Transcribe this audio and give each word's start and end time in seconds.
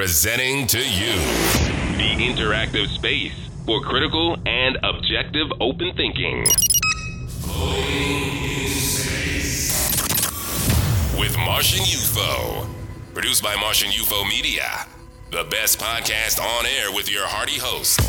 presenting 0.00 0.66
to 0.66 0.78
you 0.78 1.12
the 1.98 2.24
interactive 2.24 2.88
space 2.88 3.34
for 3.66 3.82
critical 3.82 4.34
and 4.46 4.78
objective 4.82 5.46
open 5.60 5.94
thinking. 5.94 6.38
with 11.18 11.36
Martian 11.36 11.84
UFO. 11.84 12.66
Produced 13.12 13.42
by 13.42 13.54
Martian 13.56 13.90
UFO 13.90 14.26
Media, 14.26 14.64
the 15.32 15.44
best 15.50 15.78
podcast 15.78 16.40
on 16.40 16.64
air 16.64 16.90
with 16.90 17.12
your 17.12 17.26
hearty 17.26 17.58
host. 17.60 18.00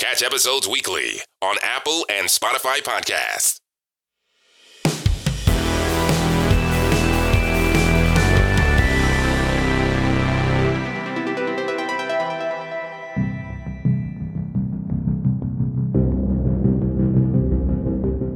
Catch 0.00 0.24
episodes 0.24 0.66
weekly 0.66 1.20
on 1.42 1.54
Apple 1.62 2.04
and 2.10 2.26
Spotify 2.26 2.78
podcasts. 2.80 3.60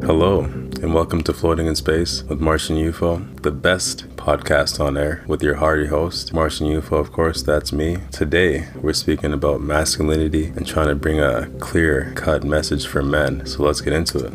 Hello, 0.05 0.41
and 0.41 0.92
welcome 0.92 1.23
to 1.23 1.33
Floating 1.33 1.69
in 1.69 1.77
Space 1.77 2.24
with 2.24 2.41
Martian 2.41 2.74
UFO, 2.74 3.41
the 3.43 3.52
best 3.52 4.09
podcast 4.16 4.80
on 4.80 4.97
air 4.97 5.23
with 5.29 5.45
your 5.45 5.55
hearty 5.55 5.87
host, 5.87 6.34
Martian 6.34 6.66
UFO, 6.66 6.98
of 6.98 7.12
course, 7.12 7.41
that's 7.41 7.73
me. 7.73 7.98
Today, 8.10 8.66
we're 8.74 8.95
speaking 8.95 9.33
about 9.33 9.60
masculinity 9.60 10.46
and 10.57 10.66
trying 10.66 10.88
to 10.88 10.96
bring 10.96 11.20
a 11.20 11.48
clear 11.60 12.12
cut 12.16 12.43
message 12.43 12.84
for 12.84 13.01
men. 13.01 13.46
So 13.46 13.62
let's 13.62 13.80
get 13.80 13.93
into 13.93 14.19
it. 14.27 14.33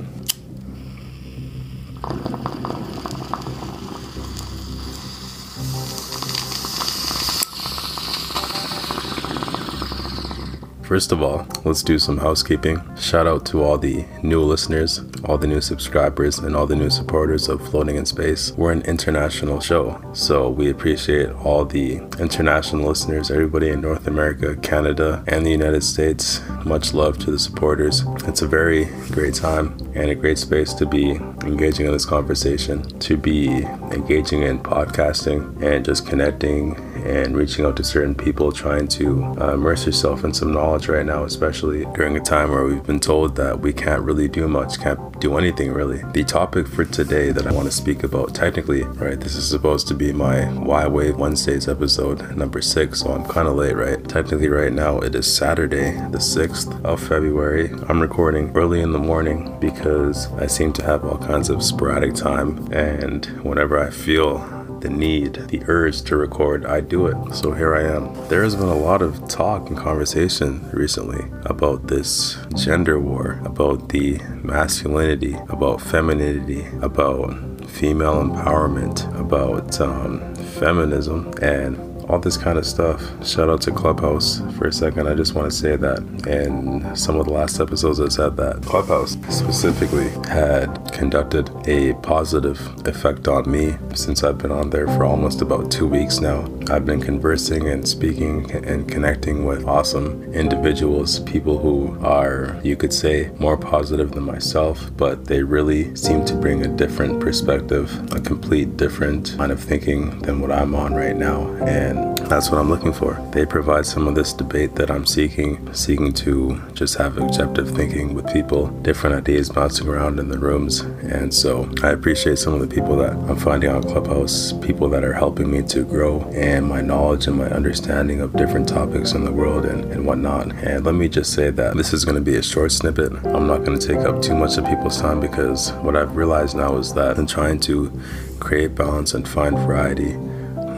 First 10.97 11.11
of 11.11 11.21
all, 11.21 11.45
let's 11.63 11.83
do 11.83 11.99
some 11.99 12.17
housekeeping. 12.17 12.81
Shout 12.95 13.27
out 13.27 13.45
to 13.45 13.61
all 13.61 13.77
the 13.77 14.03
new 14.23 14.41
listeners, 14.41 14.99
all 15.25 15.38
the 15.38 15.45
new 15.45 15.61
subscribers, 15.61 16.39
and 16.39 16.55
all 16.55 16.66
the 16.66 16.75
new 16.75 16.89
supporters 16.89 17.49
of 17.49 17.61
Floating 17.69 17.97
in 17.97 18.05
Space. 18.08 18.52
We're 18.53 18.72
an 18.72 18.81
international 18.81 19.59
show, 19.59 20.02
so 20.13 20.49
we 20.49 20.72
appreciate 20.72 21.30
all 21.30 21.66
the 21.66 21.97
international 22.17 22.88
listeners, 22.88 23.30
everybody 23.30 23.69
in 23.69 23.81
North 23.81 24.07
America, 24.07 24.55
Canada, 24.55 25.23
and 25.27 25.45
the 25.45 25.52
United 25.52 25.83
States. 25.83 26.41
Much 26.66 26.95
love 26.95 27.19
to 27.19 27.29
the 27.29 27.38
supporters. 27.38 28.02
It's 28.25 28.41
a 28.41 28.47
very 28.47 28.85
great 29.11 29.35
time 29.35 29.77
and 29.94 30.09
a 30.09 30.16
great 30.16 30.39
space 30.39 30.73
to 30.73 30.88
be 30.88 31.11
engaging 31.45 31.85
in 31.85 31.91
this 31.91 32.05
conversation, 32.07 32.81
to 33.02 33.17
be 33.17 33.50
engaging 33.91 34.41
in 34.41 34.57
podcasting 34.57 35.61
and 35.61 35.85
just 35.85 36.07
connecting 36.07 36.75
and 37.08 37.38
reaching 37.38 37.66
out 37.66 37.77
to 37.77 37.83
certain 37.83 38.13
people, 38.13 38.52
trying 38.52 38.88
to 38.88 39.23
uh, 39.39 39.53
immerse 39.53 39.86
yourself 39.86 40.25
in 40.25 40.33
some 40.33 40.52
knowledge 40.52 40.89
right 40.89 41.05
now, 41.05 41.23
especially 41.23 41.86
during 41.95 42.17
a 42.17 42.19
time 42.19 42.52
where 42.52 42.66
we've 42.66 42.83
been 42.83 43.00
told 43.00 43.36
that 43.38 43.59
we 43.59 43.72
can't 43.72 44.02
really 44.02 44.27
do 44.27 44.47
much, 44.47 44.80
can't 44.80 45.19
do 45.22 45.38
anything 45.38 45.72
really. 45.72 46.03
The 46.11 46.23
topic 46.23 46.67
for 46.67 46.83
today 46.83 47.31
that 47.31 47.47
I 47.47 47.53
want 47.53 47.66
to 47.67 47.72
speak 47.72 48.03
about, 48.03 48.35
technically, 48.35 48.83
right, 48.83 49.19
this 49.19 49.35
is 49.35 49.47
supposed 49.47 49.88
to 49.88 49.94
be 49.94 50.11
my 50.11 50.41
Wi-Wave 50.45 51.17
Wednesdays 51.17 51.69
episode 51.69 52.35
number 52.35 52.61
six, 52.61 53.00
so 53.00 53.11
I'm 53.13 53.25
kind 53.25 53.47
of 53.47 53.55
late, 53.55 53.75
right? 53.75 54.05
Technically, 54.08 54.50
right 54.50 54.73
now 54.73 55.00
it 55.00 55.16
is 55.16 55.33
Saturday, 55.33 55.91
the 56.11 56.17
6th 56.17 56.83
of 56.83 57.02
February. 57.02 57.72
I'm 57.88 58.02
recording 58.02 58.52
early 58.55 58.81
in 58.81 58.91
the 58.91 59.00
morning 59.00 59.58
because 59.59 60.31
I 60.33 60.47
seem 60.47 60.73
to 60.73 60.83
have 60.83 61.05
all 61.05 61.17
kinds 61.17 61.50
of 61.50 61.63
sporadic 61.63 62.16
time, 62.16 62.72
and 62.73 63.25
whenever 63.44 63.80
I 63.80 63.91
feel 63.91 64.56
the 64.81 64.89
need, 64.89 65.33
the 65.50 65.61
urge 65.67 66.02
to 66.03 66.17
record, 66.17 66.66
I 66.66 66.81
do 66.81 67.08
it. 67.08 67.33
So 67.33 67.52
here 67.52 67.75
I 67.75 67.83
am. 67.83 68.14
There 68.30 68.44
has 68.44 68.56
been 68.56 68.67
a 68.67 68.75
lot 68.75 69.02
of 69.02 69.28
talk 69.28 69.69
and 69.69 69.78
conversation 69.78 70.69
recently 70.72 71.25
about 71.45 71.88
this 71.88 72.38
gender 72.56 73.00
war, 73.00 73.39
about 73.45 73.89
the 73.89 74.19
masculinity, 74.44 75.36
about 75.50 75.81
femininity, 75.81 76.66
about 76.81 77.34
female 77.69 78.24
empowerment, 78.24 79.07
about 79.19 79.79
um, 79.81 80.35
feminism, 80.35 81.31
and 81.41 81.78
all 82.09 82.19
this 82.19 82.38
kind 82.38 82.57
of 82.57 82.66
stuff. 82.66 83.01
Shout 83.25 83.50
out 83.50 83.62
to 83.62 83.72
Clubhouse 83.72 84.40
for 84.57 84.68
a 84.68 84.72
second. 84.74 85.07
I 85.07 85.13
just 85.13 85.35
want 85.35 85.51
to 85.51 85.56
say 85.56 85.75
that 85.75 86.00
in 86.25 86.96
some 86.96 87.19
of 87.19 87.25
the 87.25 87.34
last 87.34 87.59
episodes, 87.59 88.00
I 88.00 88.07
said 88.07 88.38
that 88.38 88.62
Clubhouse 88.63 89.12
specifically 89.30 90.09
had 90.30 90.87
conducted 90.92 91.50
a 91.68 91.94
positive 91.96 92.59
effect 92.88 93.28
on 93.28 93.50
me 93.50 93.78
since 93.94 94.24
I've 94.24 94.38
been 94.38 94.52
on 94.52 94.70
there 94.70 94.88
for 94.88 95.06
almost 95.06 95.42
about 95.42 95.72
two 95.72 95.88
weeks 95.88 96.20
now. 96.20 96.50
I've 96.70 96.86
been 96.86 97.02
conversing 97.02 97.68
and 97.70 97.88
speaking 97.88 98.52
and 98.52 98.88
connecting 98.88 99.46
with 99.46 99.66
awesome 99.66 100.24
individuals, 100.34 101.20
people 101.22 101.58
who 101.58 101.98
are, 102.06 102.59
you 102.64 102.75
could 102.75 102.94
say, 102.94 103.31
more 103.40 103.58
positive 103.58 104.12
than 104.12 104.24
myself, 104.24 104.90
but 104.98 105.25
they 105.25 105.44
really 105.44 105.96
seem 105.96 106.25
to 106.25 106.36
bring 106.36 106.66
a 106.66 106.68
different 106.68 107.19
perspective, 107.19 107.94
a 108.14 108.19
complete 108.19 108.78
different 108.78 109.36
kind 109.38 109.52
of 109.52 109.59
thinking 109.59 110.19
than 110.19 110.42
what 110.42 110.52
I'm 110.52 110.75
on 110.75 110.94
right 110.94 111.16
now. 111.16 111.48
And 111.66 112.16
that's 112.27 112.49
what 112.51 112.59
I'm 112.59 112.69
looking 112.69 112.93
for. 112.93 113.13
They 113.31 113.45
provide 113.45 113.85
some 113.85 114.07
of 114.07 114.15
this 114.15 114.33
debate 114.33 114.75
that 114.75 114.91
I'm 114.91 115.05
seeking, 115.05 115.73
seeking 115.73 116.13
to 116.13 116.61
just 116.73 116.95
have 116.97 117.17
objective 117.17 117.69
thinking 117.71 118.13
with 118.13 118.31
people, 118.31 118.67
different 118.81 119.15
ideas 119.15 119.49
bouncing 119.49 119.88
around 119.88 120.19
in 120.19 120.29
the 120.29 120.38
rooms. 120.38 120.81
And 120.81 121.33
so 121.33 121.69
I 121.83 121.89
appreciate 121.89 122.38
some 122.38 122.53
of 122.53 122.61
the 122.61 122.67
people 122.67 122.97
that 122.97 123.13
I'm 123.13 123.38
finding 123.38 123.69
on 123.69 123.83
Clubhouse, 123.83 124.53
people 124.53 124.89
that 124.89 125.03
are 125.03 125.13
helping 125.13 125.51
me 125.51 125.63
to 125.63 125.83
grow 125.85 126.21
and 126.33 126.67
my 126.67 126.81
knowledge 126.81 127.27
and 127.27 127.38
my 127.38 127.49
understanding 127.49 128.21
of 128.21 128.35
different 128.35 128.67
topics 128.67 129.13
in 129.13 129.23
the 129.23 129.31
world 129.31 129.65
and, 129.65 129.91
and 129.91 130.05
whatnot. 130.05 130.51
And 130.63 130.85
let 130.85 130.95
me 130.95 131.09
just 131.09 131.33
say 131.33 131.49
that 131.51 131.75
this 131.77 131.94
is 131.94 132.05
going 132.05 132.15
to 132.15 132.21
be 132.21 132.35
a 132.38 132.44
short 132.44 132.71
snippet. 132.71 133.13
I'm 133.27 133.47
not 133.47 133.63
going 133.63 133.79
to 133.79 133.88
take 133.88 133.99
up 133.99 134.21
too 134.21 134.35
much 134.35 134.57
of 134.57 134.65
people's 134.65 134.99
time 134.99 135.19
because 135.19 135.71
what 135.83 135.95
I've 135.95 136.15
realized 136.15 136.55
now 136.55 136.77
is 136.77 136.94
that 136.94 137.17
in 137.17 137.27
trying 137.27 137.59
to 137.61 137.91
create 138.39 138.75
balance 138.75 139.13
and 139.13 139.27
find 139.27 139.57
variety, 139.57 140.13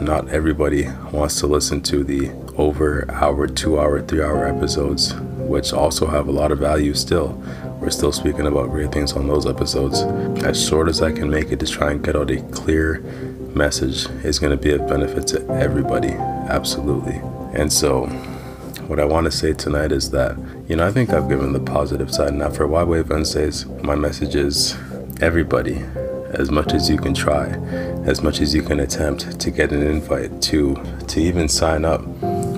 not 0.00 0.28
everybody 0.28 0.88
wants 1.12 1.38
to 1.40 1.46
listen 1.46 1.82
to 1.82 2.02
the 2.02 2.30
over 2.56 3.10
hour, 3.10 3.46
two 3.46 3.78
hour, 3.78 4.00
three 4.02 4.22
hour 4.22 4.46
episodes, 4.46 5.14
which 5.14 5.72
also 5.72 6.06
have 6.06 6.28
a 6.28 6.32
lot 6.32 6.52
of 6.52 6.58
value 6.58 6.94
still. 6.94 7.42
We're 7.80 7.90
still 7.90 8.12
speaking 8.12 8.46
about 8.46 8.70
great 8.70 8.92
things 8.92 9.12
on 9.12 9.26
those 9.26 9.46
episodes. 9.46 10.02
As 10.44 10.62
short 10.66 10.88
as 10.88 11.02
I 11.02 11.12
can 11.12 11.30
make 11.30 11.50
it 11.50 11.60
to 11.60 11.66
try 11.66 11.92
and 11.92 12.04
get 12.04 12.16
out 12.16 12.30
a 12.30 12.40
clear 12.50 13.00
message 13.54 14.06
is 14.24 14.38
going 14.38 14.56
to 14.56 14.62
be 14.62 14.72
of 14.72 14.86
benefit 14.86 15.26
to 15.28 15.48
everybody. 15.50 16.12
Absolutely. 16.12 17.20
And 17.54 17.72
so, 17.72 18.06
what 18.86 19.00
I 19.00 19.04
want 19.04 19.26
to 19.26 19.30
say 19.30 19.52
tonight 19.52 19.92
is 19.92 20.10
that, 20.10 20.36
you 20.68 20.76
know, 20.76 20.86
I 20.86 20.92
think 20.92 21.10
I've 21.10 21.28
given 21.28 21.52
the 21.52 21.60
positive 21.60 22.12
side. 22.12 22.34
Now, 22.34 22.50
for 22.50 22.64
Wi-Wave 22.64 23.10
Wednesdays, 23.10 23.66
my 23.82 23.94
message 23.94 24.34
is 24.34 24.76
everybody 25.20 25.84
as 26.34 26.50
much 26.50 26.72
as 26.72 26.88
you 26.88 26.96
can 26.98 27.14
try, 27.14 27.46
as 28.04 28.22
much 28.22 28.40
as 28.40 28.54
you 28.54 28.62
can 28.62 28.80
attempt 28.80 29.40
to 29.40 29.50
get 29.50 29.72
an 29.72 29.82
invite 29.82 30.40
to 30.42 30.76
to 31.08 31.20
even 31.20 31.48
sign 31.48 31.84
up 31.84 32.02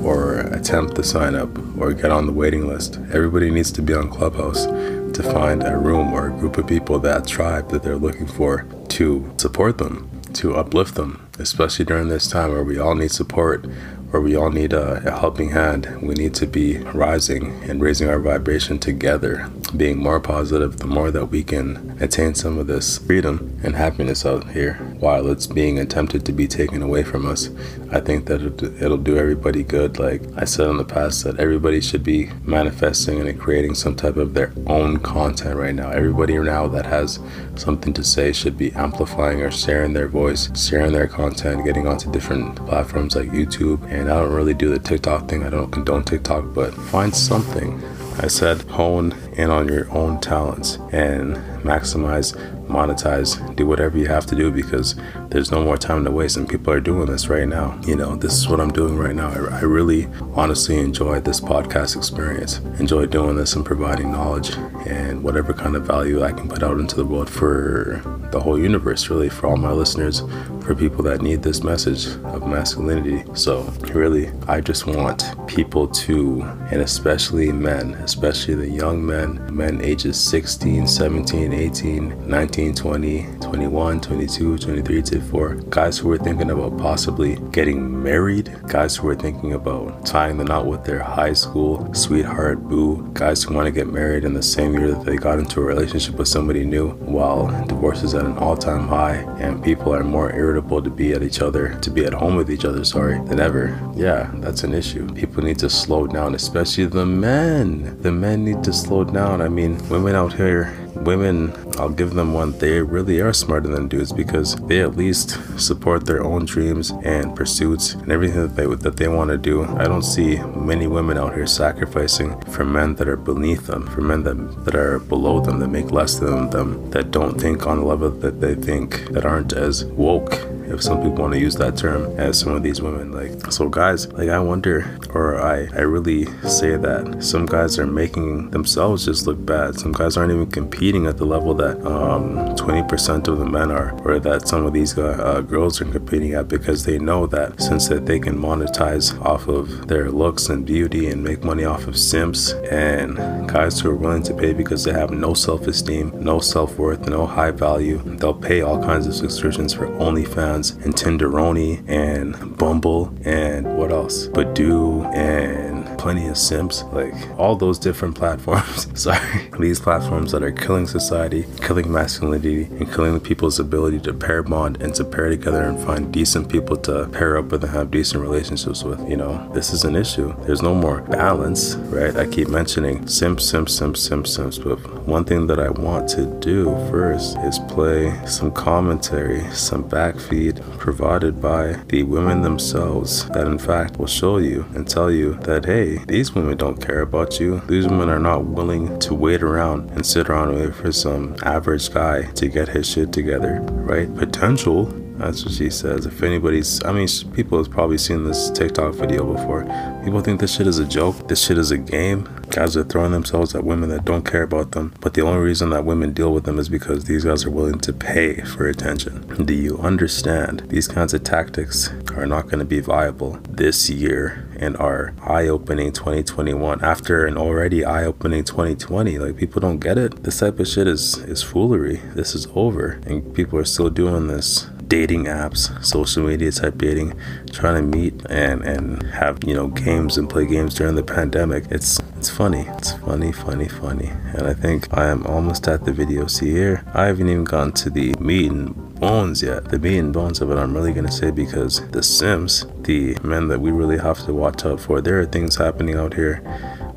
or 0.05 0.41
attempt 0.53 0.97
to 0.97 1.03
sign 1.03 1.35
up 1.35 1.49
or 1.79 1.93
get 1.93 2.11
on 2.11 2.27
the 2.27 2.33
waiting 2.33 2.67
list. 2.67 2.99
Everybody 3.13 3.51
needs 3.51 3.73
to 3.73 3.83
be 3.83 3.95
on 3.95 4.11
Clubhouse 4.11 4.67
to 4.67 5.23
find 5.23 5.63
a 5.63 5.77
room 5.77 6.13
or 6.13 6.29
a 6.29 6.31
group 6.31 6.59
of 6.59 6.67
people, 6.67 6.99
that 7.01 7.27
tribe 7.27 7.71
that 7.71 7.83
they're 7.83 7.97
looking 7.97 8.27
for 8.27 8.67
to 8.89 9.33
support 9.37 9.79
them, 9.79 10.11
to 10.35 10.55
uplift 10.57 10.95
them, 10.95 11.29
especially 11.39 11.85
during 11.85 12.09
this 12.09 12.29
time 12.29 12.53
where 12.53 12.65
we 12.65 12.79
all 12.79 12.95
need 12.95 13.11
support, 13.11 13.67
where 14.11 14.23
we 14.23 14.37
all 14.37 14.51
need 14.51 14.73
a, 14.73 15.03
a, 15.07 15.11
helping 15.11 15.51
hand. 15.51 16.01
We 16.03 16.15
need 16.15 16.35
to 16.35 16.47
be 16.47 16.79
rising 16.79 17.63
and 17.65 17.81
raising 17.81 18.09
our 18.09 18.19
vibration 18.19 18.79
together, 18.79 19.51
being 19.77 19.99
more 19.99 20.21
positive, 20.21 20.79
the 20.79 20.87
more 20.87 21.11
that 21.11 21.27
we 21.27 21.43
can 21.43 21.97
attain 22.01 22.35
some 22.35 22.59
of 22.59 22.67
this 22.67 22.99
freedom 22.99 23.59
and 23.63 23.75
happiness 23.75 24.27
out 24.27 24.51
here 24.51 24.75
while 24.99 25.29
it's 25.29 25.47
being 25.47 25.79
attempted 25.79 26.25
to 26.27 26.33
be 26.33 26.47
taken 26.47 26.83
away 26.83 27.03
from 27.03 27.27
us. 27.27 27.51
I 27.91 28.01
think 28.01 28.27
that 28.27 28.43
it'll, 28.43 28.97
do 29.03 29.17
everybody 29.17 29.63
good. 29.65 29.99
Like 29.99 30.23
I 30.37 30.45
said 30.45 30.69
in 30.69 30.77
the 30.77 30.85
past, 30.85 31.25
that 31.25 31.41
everybody 31.41 31.81
should 31.81 32.05
be 32.05 32.31
manifesting 32.45 33.21
and 33.21 33.41
creating 33.41 33.75
some 33.75 33.97
type 33.97 34.17
of 34.17 34.35
their 34.35 34.53
own 34.67 34.99
content 34.99 35.57
right 35.57 35.75
now. 35.75 35.91
Everybody 35.91 36.39
now 36.39 36.69
that 36.69 36.87
has 36.87 37.19
something 37.57 37.93
to 37.95 38.05
say 38.05 38.33
should 38.33 38.57
be 38.57 38.73
amplifying 38.73 39.43
or 39.43 39.51
sharing 39.51 39.93
their 39.93 40.09
voice, 40.09 40.51
sharing 40.59 40.93
their 40.93 41.09
content, 41.09 41.65
getting 41.65 41.87
onto 41.87 42.11
different 42.11 42.57
platforms 42.67 43.17
like 43.17 43.31
YouTube 43.31 43.83
and 43.91 44.11
I 44.11 44.21
don't 44.21 44.33
really 44.33 44.55
do 44.55 44.71
the 44.71 44.79
TikTok 44.79 45.29
thing. 45.29 45.45
I 45.45 45.51
don't 45.51 45.71
condone 45.71 46.05
TikTok, 46.05 46.55
but 46.55 46.73
find 46.75 47.15
something. 47.15 47.83
I 48.19 48.27
said 48.27 48.63
hone 48.63 49.15
in 49.35 49.51
on 49.51 49.69
your 49.69 49.91
own 49.93 50.21
talents 50.21 50.77
and 50.93 51.37
maximize, 51.63 52.35
monetize, 52.67 53.55
do 53.57 53.67
whatever 53.67 53.99
you 53.99 54.07
have 54.07 54.27
to 54.27 54.35
do 54.35 54.51
because 54.51 54.95
there's 55.29 55.51
no 55.51 55.63
more 55.63 55.77
time 55.77 56.05
to 56.05 56.11
waste. 56.11 56.37
And 56.37 56.49
people 56.49 56.73
are 56.73 56.81
doing 56.81 57.07
this 57.07 57.29
right 57.29 57.49
now. 57.49 57.79
You 57.85 57.97
know, 57.97 58.17
this 58.17 58.35
is 58.35 58.49
what 58.49 58.61
I'm 58.61 58.73
doing 58.73 58.97
right 58.97 59.15
now. 59.15 59.31
I, 59.31 59.59
I 59.59 59.61
really 59.61 60.07
honestly 60.35 60.79
enjoy 60.79 61.21
this 61.21 61.41
podcast 61.41 61.97
experience, 61.97 62.59
enjoy 62.79 63.07
doing 63.07 63.37
this 63.37 63.55
and 63.55 63.65
providing 63.65 64.13
knowledge 64.13 64.55
and 64.87 65.23
whatever 65.23 65.53
kind 65.53 65.77
of 65.77 65.87
value 65.87 66.23
I 66.23 66.33
can 66.33 66.49
put 66.49 66.63
out 66.63 66.79
into 66.79 66.97
the 66.97 67.05
world 67.05 67.31
for 67.31 68.03
the 68.33 68.41
whole 68.41 68.59
universe, 68.59 69.09
really, 69.11 69.29
for 69.29 69.47
all 69.47 69.57
my 69.57 69.71
listeners, 69.71 70.23
for 70.63 70.75
people 70.75 71.03
that 71.05 71.21
need 71.21 71.43
this 71.43 71.63
message 71.63 72.07
of 72.25 72.47
masculinity. 72.47 73.25
So, 73.35 73.63
really, 73.93 74.31
I 74.49 74.61
just 74.61 74.87
want 74.87 75.25
people 75.47 75.87
to, 75.87 76.43
and 76.71 76.81
especially 76.81 77.53
men, 77.53 77.95
especially 77.95 78.55
the 78.55 78.69
young 78.69 79.05
men, 79.05 79.22
men 79.29 79.81
ages 79.83 80.19
16, 80.19 80.87
17, 80.87 81.53
18, 81.53 82.29
19, 82.29 82.75
20, 82.75 83.27
21, 83.41 84.01
22, 84.01 84.59
23, 84.59 85.03
24, 85.03 85.55
guys 85.71 85.99
who 85.99 86.11
are 86.11 86.19
thinking 86.19 86.51
about 86.51 86.77
possibly 86.79 87.37
getting 87.51 88.03
married, 88.03 88.53
guys 88.69 88.97
who 88.97 89.09
are 89.09 89.15
thinking 89.15 89.53
about 89.53 90.05
tying 90.05 90.37
the 90.37 90.45
knot 90.45 90.67
with 90.67 90.85
their 90.85 91.03
high 91.03 91.33
school 91.33 91.93
sweetheart, 91.95 92.63
boo, 92.69 93.09
guys 93.13 93.43
who 93.43 93.55
want 93.55 93.67
to 93.67 93.73
get 93.73 93.87
married 93.87 94.25
in 94.25 94.35
the 94.35 94.43
same 94.43 94.75
year 94.75 94.91
that 94.93 95.05
they 95.05 95.17
got 95.17 95.39
into 95.39 95.61
a 95.61 95.65
relationship 95.65 96.15
with 96.15 96.29
somebody 96.29 96.65
new 96.65 96.91
while 96.91 97.47
divorce 97.67 98.03
is 98.03 98.15
at 98.15 98.25
an 98.25 98.37
all 98.39 98.57
time 98.57 98.89
high 98.89 99.17
and 99.39 99.63
people 99.63 99.95
are 99.95 100.05
more 100.05 100.33
irritable 100.33 100.83
to 100.83 100.91
be 100.91 101.13
at 101.13 101.23
each 101.23 101.41
other, 101.41 101.79
to 101.81 101.91
be 101.91 102.05
at 102.05 102.13
home 102.13 102.37
with 102.37 102.51
each 102.51 102.65
other, 102.65 102.85
sorry, 102.85 103.19
than 103.27 103.41
ever. 103.41 103.79
Yeah, 103.95 104.31
that's 104.37 104.65
an 104.65 104.75
issue. 104.75 105.07
People 105.15 105.43
need 105.43 105.59
to 105.59 105.71
slow 105.71 106.07
down, 106.07 106.35
especially 106.35 106.87
the 106.87 107.07
men. 107.07 108.01
The 108.01 108.13
men 108.13 108.45
need 108.45 108.65
to 108.65 108.73
slow 108.73 109.05
down. 109.05 109.41
I 109.41 109.49
mean, 109.49 109.77
women 109.89 110.15
out 110.15 110.33
here 110.33 110.75
women, 111.05 111.53
I'll 111.79 111.89
give 111.89 112.15
them 112.15 112.33
one, 112.33 112.53
they 112.59 112.81
really 112.81 113.21
are 113.21 113.33
smarter 113.33 113.69
than 113.69 113.89
dudes 113.89 114.13
because 114.13 114.57
they 114.57 114.81
at 114.81 114.97
least 114.97 115.39
support 115.61 116.07
their 116.07 116.23
own 116.23 116.45
dreams 116.45 116.93
and 117.05 117.35
pursuits 117.35 117.95
and 117.95 118.11
everything 118.11 118.43
that 118.43 118.57
they 118.57 118.67
that 118.67 118.97
they 118.97 119.09
want 119.09 119.31
to 119.31 119.39
do. 119.39 119.65
I 119.65 119.85
don't 119.85 120.03
see 120.03 120.39
many 120.39 120.87
women 120.87 121.19
out 121.19 121.35
here 121.35 121.47
sacrificing 121.47 122.41
for 122.53 122.65
men 122.65 122.95
that 122.97 123.09
are 123.09 123.17
beneath 123.17 123.67
them, 123.67 123.87
for 123.89 124.01
men 124.01 124.23
that 124.25 124.65
that 124.65 124.75
are 124.75 124.99
below 124.99 125.41
them, 125.41 125.59
that 125.61 125.69
make 125.69 125.91
less 125.91 126.19
than 126.19 126.51
them, 126.51 126.91
that 126.91 127.11
don't 127.11 127.41
think 127.41 127.67
on 127.67 127.81
the 127.81 127.85
level 127.85 128.11
that 128.11 128.41
they 128.41 128.55
think, 128.55 129.09
that 129.11 129.25
aren't 129.25 129.53
as 129.53 129.85
woke 129.85 130.33
if 130.73 130.83
some 130.83 130.99
people 130.99 131.23
want 131.23 131.33
to 131.35 131.41
use 131.41 131.57
that 131.57 131.77
term 131.77 132.19
as 132.19 132.39
some 132.39 132.53
of 132.53 132.63
these 132.63 132.81
women 132.81 133.13
like 133.13 133.53
so 133.53 133.69
guys 133.69 134.11
like 134.13 134.29
i 134.29 134.39
wonder 134.39 134.99
or 135.15 135.41
i 135.41 135.69
i 135.77 135.81
really 135.81 136.27
say 136.49 136.77
that 136.77 137.23
some 137.23 137.47
guys 137.47 137.79
are 137.79 137.87
making 137.87 138.51
themselves 138.51 139.05
just 139.05 139.27
look 139.27 139.45
bad. 139.45 139.79
Some 139.79 139.93
guys 139.93 140.17
aren't 140.17 140.33
even 140.33 140.51
competing 140.51 141.07
at 141.07 141.17
the 141.17 141.25
level 141.25 141.55
that 141.55 141.77
um, 141.87 142.37
20% 142.57 143.29
of 143.29 143.39
the 143.39 143.45
men 143.45 143.71
are 143.71 143.93
or 144.05 144.19
that 144.21 144.49
some 144.49 144.65
of 144.67 144.73
these 144.73 144.97
uh, 144.99 145.41
girls 145.43 145.81
are 145.81 145.85
competing 145.87 146.35
at 146.35 146.49
because 146.49 146.85
they 146.85 146.99
know 146.99 147.27
that 147.27 147.61
since 147.61 147.89
that 147.89 148.07
they 148.07 148.19
can 148.19 148.39
monetize 148.39 149.19
off 149.25 149.49
of 149.49 149.89
their 149.89 150.11
looks 150.11 150.49
and 150.49 150.67
beauty 150.67 151.09
and 151.09 151.23
make 151.23 151.43
money 151.43 151.65
off 151.65 151.87
of 151.87 151.99
simps 151.99 152.53
and 152.71 153.17
guys 153.49 153.81
who 153.81 153.91
are 153.91 153.97
willing 153.97 154.23
to 154.23 154.35
pay 154.35 154.53
because 154.53 154.85
they 154.85 154.93
have 154.93 155.11
no 155.11 155.35
self-esteem 155.35 156.13
no 156.15 156.39
self-worth 156.39 157.09
no 157.09 157.27
high 157.27 157.51
value 157.51 157.99
they'll 158.19 158.35
pay 158.35 158.61
all 158.61 158.83
kinds 158.83 159.07
of 159.07 159.15
subscriptions 159.15 159.73
for 159.73 159.87
onlyfans 160.05 160.62
and 160.71 160.95
Tenderoni 160.95 161.83
and 161.89 162.57
Bumble 162.57 163.13
and 163.25 163.77
what 163.77 163.91
else? 163.91 164.29
Badoo 164.29 165.05
and 165.15 165.72
plenty 166.03 166.27
of 166.27 166.37
simps, 166.37 166.83
like 166.93 167.15
all 167.39 167.55
those 167.55 167.79
different 167.79 168.17
platforms. 168.17 168.89
Sorry, 169.01 169.49
these 169.61 169.79
platforms 169.79 170.33
that 170.33 170.43
are 170.43 170.51
killing 170.51 170.89
society, 170.89 171.47
killing 171.59 171.91
masculinity, 171.93 172.65
and 172.65 172.93
killing 172.93 173.15
the 173.15 173.21
people's 173.21 173.61
ability 173.61 174.01
to 174.01 174.13
pair 174.13 174.43
bond 174.43 174.83
and 174.83 174.93
to 174.97 175.05
pair 175.05 175.29
together 175.29 175.63
and 175.63 175.79
find 175.79 176.13
decent 176.13 176.49
people 176.49 176.77
to 176.79 177.07
pair 177.13 177.39
up 177.39 177.53
with 177.53 177.63
and 177.63 177.73
have 177.73 177.93
decent 177.93 178.21
relationships 178.21 178.83
with. 178.83 178.99
You 179.09 179.17
know, 179.17 179.49
this 179.55 179.73
is 179.73 179.85
an 179.85 179.95
issue. 179.95 180.35
There's 180.45 180.61
no 180.61 180.75
more 180.75 181.03
balance, 181.03 181.77
right? 181.77 182.17
I 182.17 182.27
keep 182.27 182.49
mentioning 182.49 183.07
simps, 183.07 183.45
simps, 183.45 183.73
simps, 183.73 184.01
simps, 184.01 184.35
simps, 184.35 184.59
but 184.59 184.79
one 185.07 185.25
thing 185.25 185.47
that 185.47 185.61
I 185.61 185.71
want 185.71 186.09
to 186.11 186.27
do 186.41 186.65
first 186.91 187.39
is 187.45 187.61
play 187.69 188.13
some 188.27 188.51
commentary, 188.51 189.49
some 189.53 189.85
backfeed 189.85 190.61
provided 190.79 191.41
by 191.41 191.75
the 191.91 192.03
women 192.03 192.43
themselves 192.43 193.29
that, 193.29 193.47
in 193.47 193.59
fact, 193.59 193.99
will 194.01 194.09
show 194.09 194.39
you 194.39 194.65
and 194.75 194.89
tell 194.89 195.09
you 195.09 195.35
that, 195.45 195.65
hey, 195.65 195.92
these 196.07 196.35
women 196.35 196.57
don't 196.57 196.81
care 196.81 197.01
about 197.01 197.41
you. 197.41 197.61
These 197.67 197.87
women 197.87 198.09
are 198.09 198.19
not 198.19 198.45
willing 198.45 198.99
to 199.01 199.15
wait 199.15 199.43
around 199.43 199.91
and 199.91 200.05
sit 200.05 200.29
around 200.29 200.51
and 200.51 200.61
wait 200.61 200.75
for 200.75 200.93
some 200.93 201.37
average 201.43 201.93
guy 201.93 202.23
to 202.33 202.49
get 202.49 202.69
his 202.69 202.89
shit 202.89 203.13
together, 203.13 203.61
right? 203.63 204.15
Potential. 204.15 205.02
That's 205.23 205.45
what 205.45 205.55
she 205.55 205.71
says. 205.71 206.05
If 206.05 206.21
anybody's, 206.25 206.85
I 206.85 206.93
mean, 206.93 207.07
people 207.33 207.57
have 207.57 207.71
probably 207.71 207.97
seen 207.97 208.25
this 208.25 208.51
TikTok 208.51 208.95
video 208.95 209.33
before. 209.33 209.63
People 210.05 210.21
think 210.21 210.41
this 210.41 210.57
shit 210.57 210.67
is 210.67 210.81
a 210.81 210.85
joke. 210.85 211.29
This 211.29 211.47
shit 211.47 211.59
is 211.59 211.71
a 211.71 211.79
game. 211.79 212.29
Guys 212.51 212.77
are 212.77 212.83
throwing 212.83 213.13
themselves 213.13 213.55
at 213.55 213.63
women 213.63 213.89
that 213.91 214.05
don't 214.05 214.29
care 214.29 214.43
about 214.43 214.73
them. 214.73 214.93
But 215.01 215.15
the 215.15 215.23
only 215.23 215.39
reason 215.39 215.71
that 215.71 215.85
women 215.85 216.13
deal 216.13 216.33
with 216.33 216.43
them 216.43 216.59
is 216.59 216.69
because 216.69 217.05
these 217.05 217.25
guys 217.25 217.45
are 217.45 217.51
willing 217.51 217.79
to 217.79 217.93
pay 217.93 218.41
for 218.41 218.67
attention. 218.67 219.45
Do 219.45 219.55
you 219.55 219.79
understand? 219.79 220.65
These 220.69 220.89
kinds 220.89 221.15
of 221.15 221.23
tactics 221.23 221.91
are 222.17 222.27
not 222.27 222.47
going 222.47 222.59
to 222.59 222.65
be 222.65 222.81
viable 222.81 223.39
this 223.49 223.89
year 223.89 224.49
in 224.59 224.75
our 224.77 225.15
eye-opening 225.23 225.93
2021 225.93 226.85
after 226.85 227.27
an 227.27 227.37
already 227.37 227.85
eye-opening 227.85 228.45
2020 228.45 229.19
like 229.19 229.37
people 229.37 229.61
don't 229.61 229.81
get 229.81 229.99
it 229.99 230.23
this 230.23 230.39
type 230.39 230.61
of 230.61 230.69
shit 230.69 230.87
is 230.87 231.19
is 231.25 231.43
foolery 231.43 231.97
this 232.15 232.35
is 232.35 232.47
over 232.55 233.01
and 233.07 233.35
people 233.35 233.59
are 233.59 233.65
still 233.65 233.91
doing 233.91 234.29
this 234.29 234.69
dating 234.93 235.25
apps, 235.25 235.83
social 235.83 236.23
media 236.23 236.53
type 236.53 236.77
dating, 236.77 237.19
trying 237.51 237.77
to 237.77 237.97
meet 237.97 238.13
and 238.29 238.61
and 238.63 239.03
have 239.05 239.39
you 239.43 239.55
know 239.55 239.69
games 239.69 240.19
and 240.19 240.29
play 240.29 240.45
games 240.45 240.75
during 240.75 240.97
the 240.97 241.03
pandemic. 241.03 241.65
It's 241.71 241.99
it's 242.19 242.29
funny. 242.29 242.67
It's 242.77 242.93
funny, 242.93 243.33
funny, 243.33 243.69
funny. 243.69 244.09
And 244.37 244.47
I 244.47 244.53
think 244.53 244.93
I 244.93 245.07
am 245.07 245.27
almost 245.27 245.67
at 245.67 245.87
the 245.87 245.93
video. 245.95 246.27
See 246.27 246.51
here, 246.51 246.85
I 246.93 247.07
haven't 247.07 247.31
even 247.31 247.45
gone 247.45 247.73
to 247.73 247.89
the 247.89 248.15
meat 248.21 248.51
and 248.51 248.75
bones 249.01 249.43
yet. 249.43 249.71
The 249.71 249.79
meat 249.79 249.97
and 249.97 250.13
bones 250.13 250.43
of 250.43 250.51
it, 250.51 250.59
I'm 250.59 250.75
really 250.75 250.93
gonna 250.93 251.11
say 251.11 251.31
because 251.31 251.81
the 251.93 252.03
simps, 252.03 252.67
the 252.83 253.17
men 253.23 253.49
that 253.49 253.63
we 253.63 253.71
really 253.71 253.97
have 253.97 254.19
to 254.27 254.35
watch 254.35 254.67
out 254.67 254.79
for. 254.79 255.01
There 255.01 255.19
are 255.19 255.25
things 255.25 255.57
happening 255.57 255.97
out 255.97 256.13
here 256.13 256.43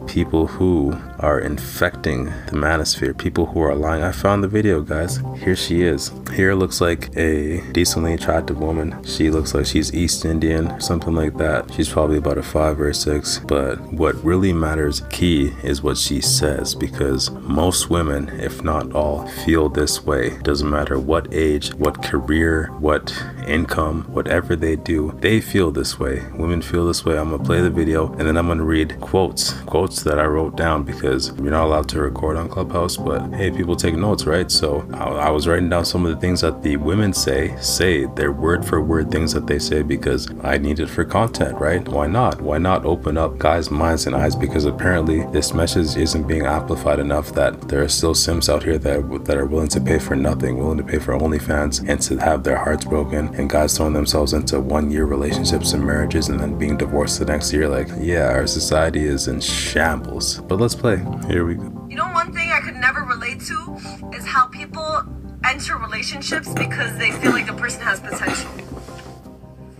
people 0.05 0.45
who 0.47 0.91
are 1.25 1.39
infecting 1.39 2.25
the 2.25 2.55
manosphere, 2.65 3.17
people 3.17 3.47
who 3.47 3.59
are 3.59 3.73
lying. 3.73 4.03
I 4.03 4.11
found 4.11 4.43
the 4.43 4.47
video, 4.47 4.81
guys. 4.81 5.19
Here 5.39 5.55
she 5.55 5.81
is. 5.81 6.11
Here 6.35 6.53
looks 6.53 6.79
like 6.81 7.09
a 7.17 7.61
decently 7.71 8.13
attractive 8.13 8.59
woman. 8.59 9.03
She 9.03 9.31
looks 9.31 9.55
like 9.55 9.65
she's 9.65 9.91
East 9.91 10.23
Indian, 10.23 10.79
something 10.79 11.15
like 11.15 11.35
that. 11.37 11.73
She's 11.73 11.89
probably 11.89 12.17
about 12.17 12.37
a 12.37 12.43
five 12.43 12.79
or 12.79 12.89
a 12.89 12.93
six. 12.93 13.39
But 13.39 13.81
what 13.91 14.23
really 14.23 14.53
matters 14.53 15.01
key 15.09 15.51
is 15.63 15.81
what 15.81 15.97
she 15.97 16.21
says 16.21 16.75
because 16.75 17.31
most 17.31 17.89
women, 17.89 18.29
if 18.39 18.63
not 18.63 18.93
all, 18.93 19.27
feel 19.45 19.67
this 19.67 20.05
way. 20.05 20.37
Doesn't 20.43 20.69
matter 20.69 20.99
what 20.99 21.33
age, 21.33 21.73
what 21.73 22.03
career, 22.03 22.67
what 22.79 23.11
income, 23.45 24.03
whatever 24.11 24.55
they 24.55 24.75
do, 24.75 25.17
they 25.21 25.41
feel 25.41 25.71
this 25.71 25.99
way. 25.99 26.23
Women 26.33 26.61
feel 26.61 26.87
this 26.87 27.05
way. 27.05 27.17
I'm 27.17 27.31
gonna 27.31 27.43
play 27.43 27.61
the 27.61 27.69
video 27.69 28.11
and 28.13 28.21
then 28.21 28.37
I'm 28.37 28.47
gonna 28.47 28.63
read 28.63 28.99
quotes, 29.01 29.53
quotes 29.63 30.03
that 30.03 30.19
I 30.19 30.25
wrote 30.25 30.57
down 30.57 30.83
because 30.83 31.29
you're 31.37 31.51
not 31.51 31.65
allowed 31.65 31.89
to 31.89 32.01
record 32.01 32.37
on 32.37 32.49
Clubhouse, 32.49 32.97
but 32.97 33.33
hey, 33.33 33.51
people 33.51 33.75
take 33.75 33.95
notes, 33.95 34.25
right? 34.25 34.51
So 34.51 34.87
I, 34.93 35.29
was 35.29 35.47
writing 35.47 35.69
down 35.69 35.85
some 35.85 36.05
of 36.05 36.13
the 36.13 36.21
things 36.21 36.41
that 36.41 36.63
the 36.63 36.77
women 36.77 37.13
say, 37.13 37.55
say 37.61 38.05
their 38.05 38.31
word 38.31 38.65
for 38.65 38.81
word 38.81 39.11
things 39.11 39.33
that 39.33 39.47
they 39.47 39.59
say 39.59 39.83
because 39.83 40.29
I 40.43 40.57
need 40.57 40.79
it 40.79 40.87
for 40.89 41.05
content, 41.05 41.59
right? 41.59 41.87
Why 41.87 42.07
not? 42.07 42.41
Why 42.41 42.57
not 42.57 42.85
open 42.85 43.17
up 43.17 43.37
guys' 43.37 43.71
minds 43.71 44.07
and 44.07 44.15
eyes? 44.15 44.35
Because 44.35 44.65
apparently 44.65 45.25
this 45.27 45.53
message 45.53 45.97
isn't 45.97 46.27
being 46.27 46.45
amplified 46.45 46.99
enough 46.99 47.33
that 47.33 47.69
there 47.69 47.83
are 47.83 47.89
still 47.89 48.15
simps 48.15 48.49
out 48.49 48.63
here 48.63 48.77
that 48.79 49.25
that 49.25 49.37
are 49.37 49.45
willing 49.45 49.67
to 49.69 49.81
pay 49.81 49.99
for 49.99 50.15
nothing, 50.15 50.57
willing 50.57 50.77
to 50.77 50.83
pay 50.83 50.99
for 50.99 51.13
OnlyFans 51.13 51.87
and 51.89 52.01
to 52.01 52.17
have 52.17 52.43
their 52.43 52.57
hearts 52.57 52.85
broken 52.85 53.34
and 53.37 53.49
guys 53.49 53.75
throwing 53.77 53.93
themselves 53.93 54.33
into 54.33 54.59
one 54.59 54.91
year 54.91 55.05
relationships 55.05 55.73
and 55.73 55.85
marriages 55.85 56.29
and 56.29 56.39
then 56.39 56.57
being 56.57 56.77
divorced 56.77 57.19
the 57.19 57.25
next 57.25 57.51
year. 57.53 57.67
Like, 57.67 57.87
yeah, 57.99 58.29
our 58.29 58.47
society 58.47 59.05
is 59.05 59.27
in 59.27 59.39
shambles. 59.39 60.39
But 60.41 60.59
let's 60.59 60.75
play. 60.75 60.97
Here 61.27 61.45
we 61.45 61.55
go. 61.55 61.87
You 61.89 61.95
know, 61.95 62.07
one 62.11 62.33
thing 62.33 62.51
I 62.51 62.61
could 62.61 62.75
never 62.75 63.01
relate 63.01 63.41
to 63.41 63.77
is 64.13 64.25
how 64.25 64.47
people 64.47 65.03
enter 65.43 65.77
relationships 65.77 66.51
because 66.53 66.97
they 66.97 67.11
feel 67.11 67.31
like 67.31 67.45
the 67.45 67.53
person 67.53 67.81
has 67.81 67.99
potential. 67.99 68.49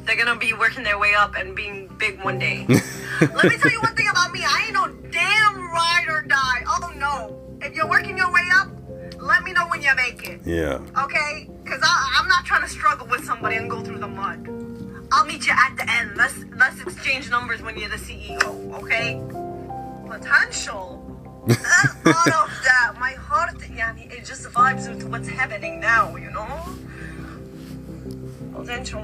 They're 0.06 0.16
gonna 0.16 0.38
be 0.38 0.54
working 0.54 0.84
their 0.84 1.00
way 1.00 1.14
up 1.16 1.36
and 1.36 1.56
being 1.56 1.88
big 1.98 2.24
one 2.24 2.38
day. 2.38 2.66
Let 3.22 3.46
me 3.46 3.58
tell 3.58 3.72
you 3.72 3.82
one 3.82 3.96
thing 3.96 4.08
about 4.10 4.32
me. 4.32 4.42
I 4.44 4.66
ain't 4.66 4.74
no 4.74 4.88
damn 5.10 5.72
ride 5.72 6.06
or 6.08 6.22
die. 6.22 6.64
Oh 6.68 6.94
no. 6.98 7.42
If 7.62 7.74
you're 7.74 7.90
working 7.90 8.18
your 8.18 8.32
way 8.32 8.44
up, 8.56 8.70
let 9.26 9.44
me 9.44 9.54
know 9.54 9.68
when 9.68 9.82
you 9.82 9.94
make 9.96 10.30
it. 10.30 10.42
Yeah. 10.46 10.80
Okay? 11.04 11.50
Because 11.64 11.82
I'm 11.84 12.28
not 12.28 12.46
trying 12.46 12.62
to 12.62 12.70
struggle 12.70 13.08
with 13.08 13.26
somebody 13.26 13.56
and 13.56 13.68
go 13.70 13.82
through 13.82 13.98
the 14.00 14.08
mud. 14.08 14.48
I'll 15.12 15.26
meet 15.26 15.48
you 15.48 15.54
at 15.54 15.76
the 15.78 15.90
end. 15.90 16.16
Let's 16.16 16.36
let's 16.58 16.80
exchange 16.82 17.30
numbers 17.30 17.62
when 17.62 17.78
you're 17.78 17.90
the 17.90 17.98
CEO, 17.98 18.74
okay? 18.82 19.22
Potential. 20.08 21.02
All 21.48 21.52
of 21.52 22.50
that, 22.64 22.96
my 23.00 23.12
heart, 23.12 23.60
yani, 23.60 24.12
it 24.12 24.26
just 24.26 24.48
vibes 24.50 24.90
with 24.90 25.04
what's 25.04 25.28
happening 25.28 25.80
now, 25.80 26.16
you 26.16 26.32
know? 26.32 26.48
Potential. 28.54 29.04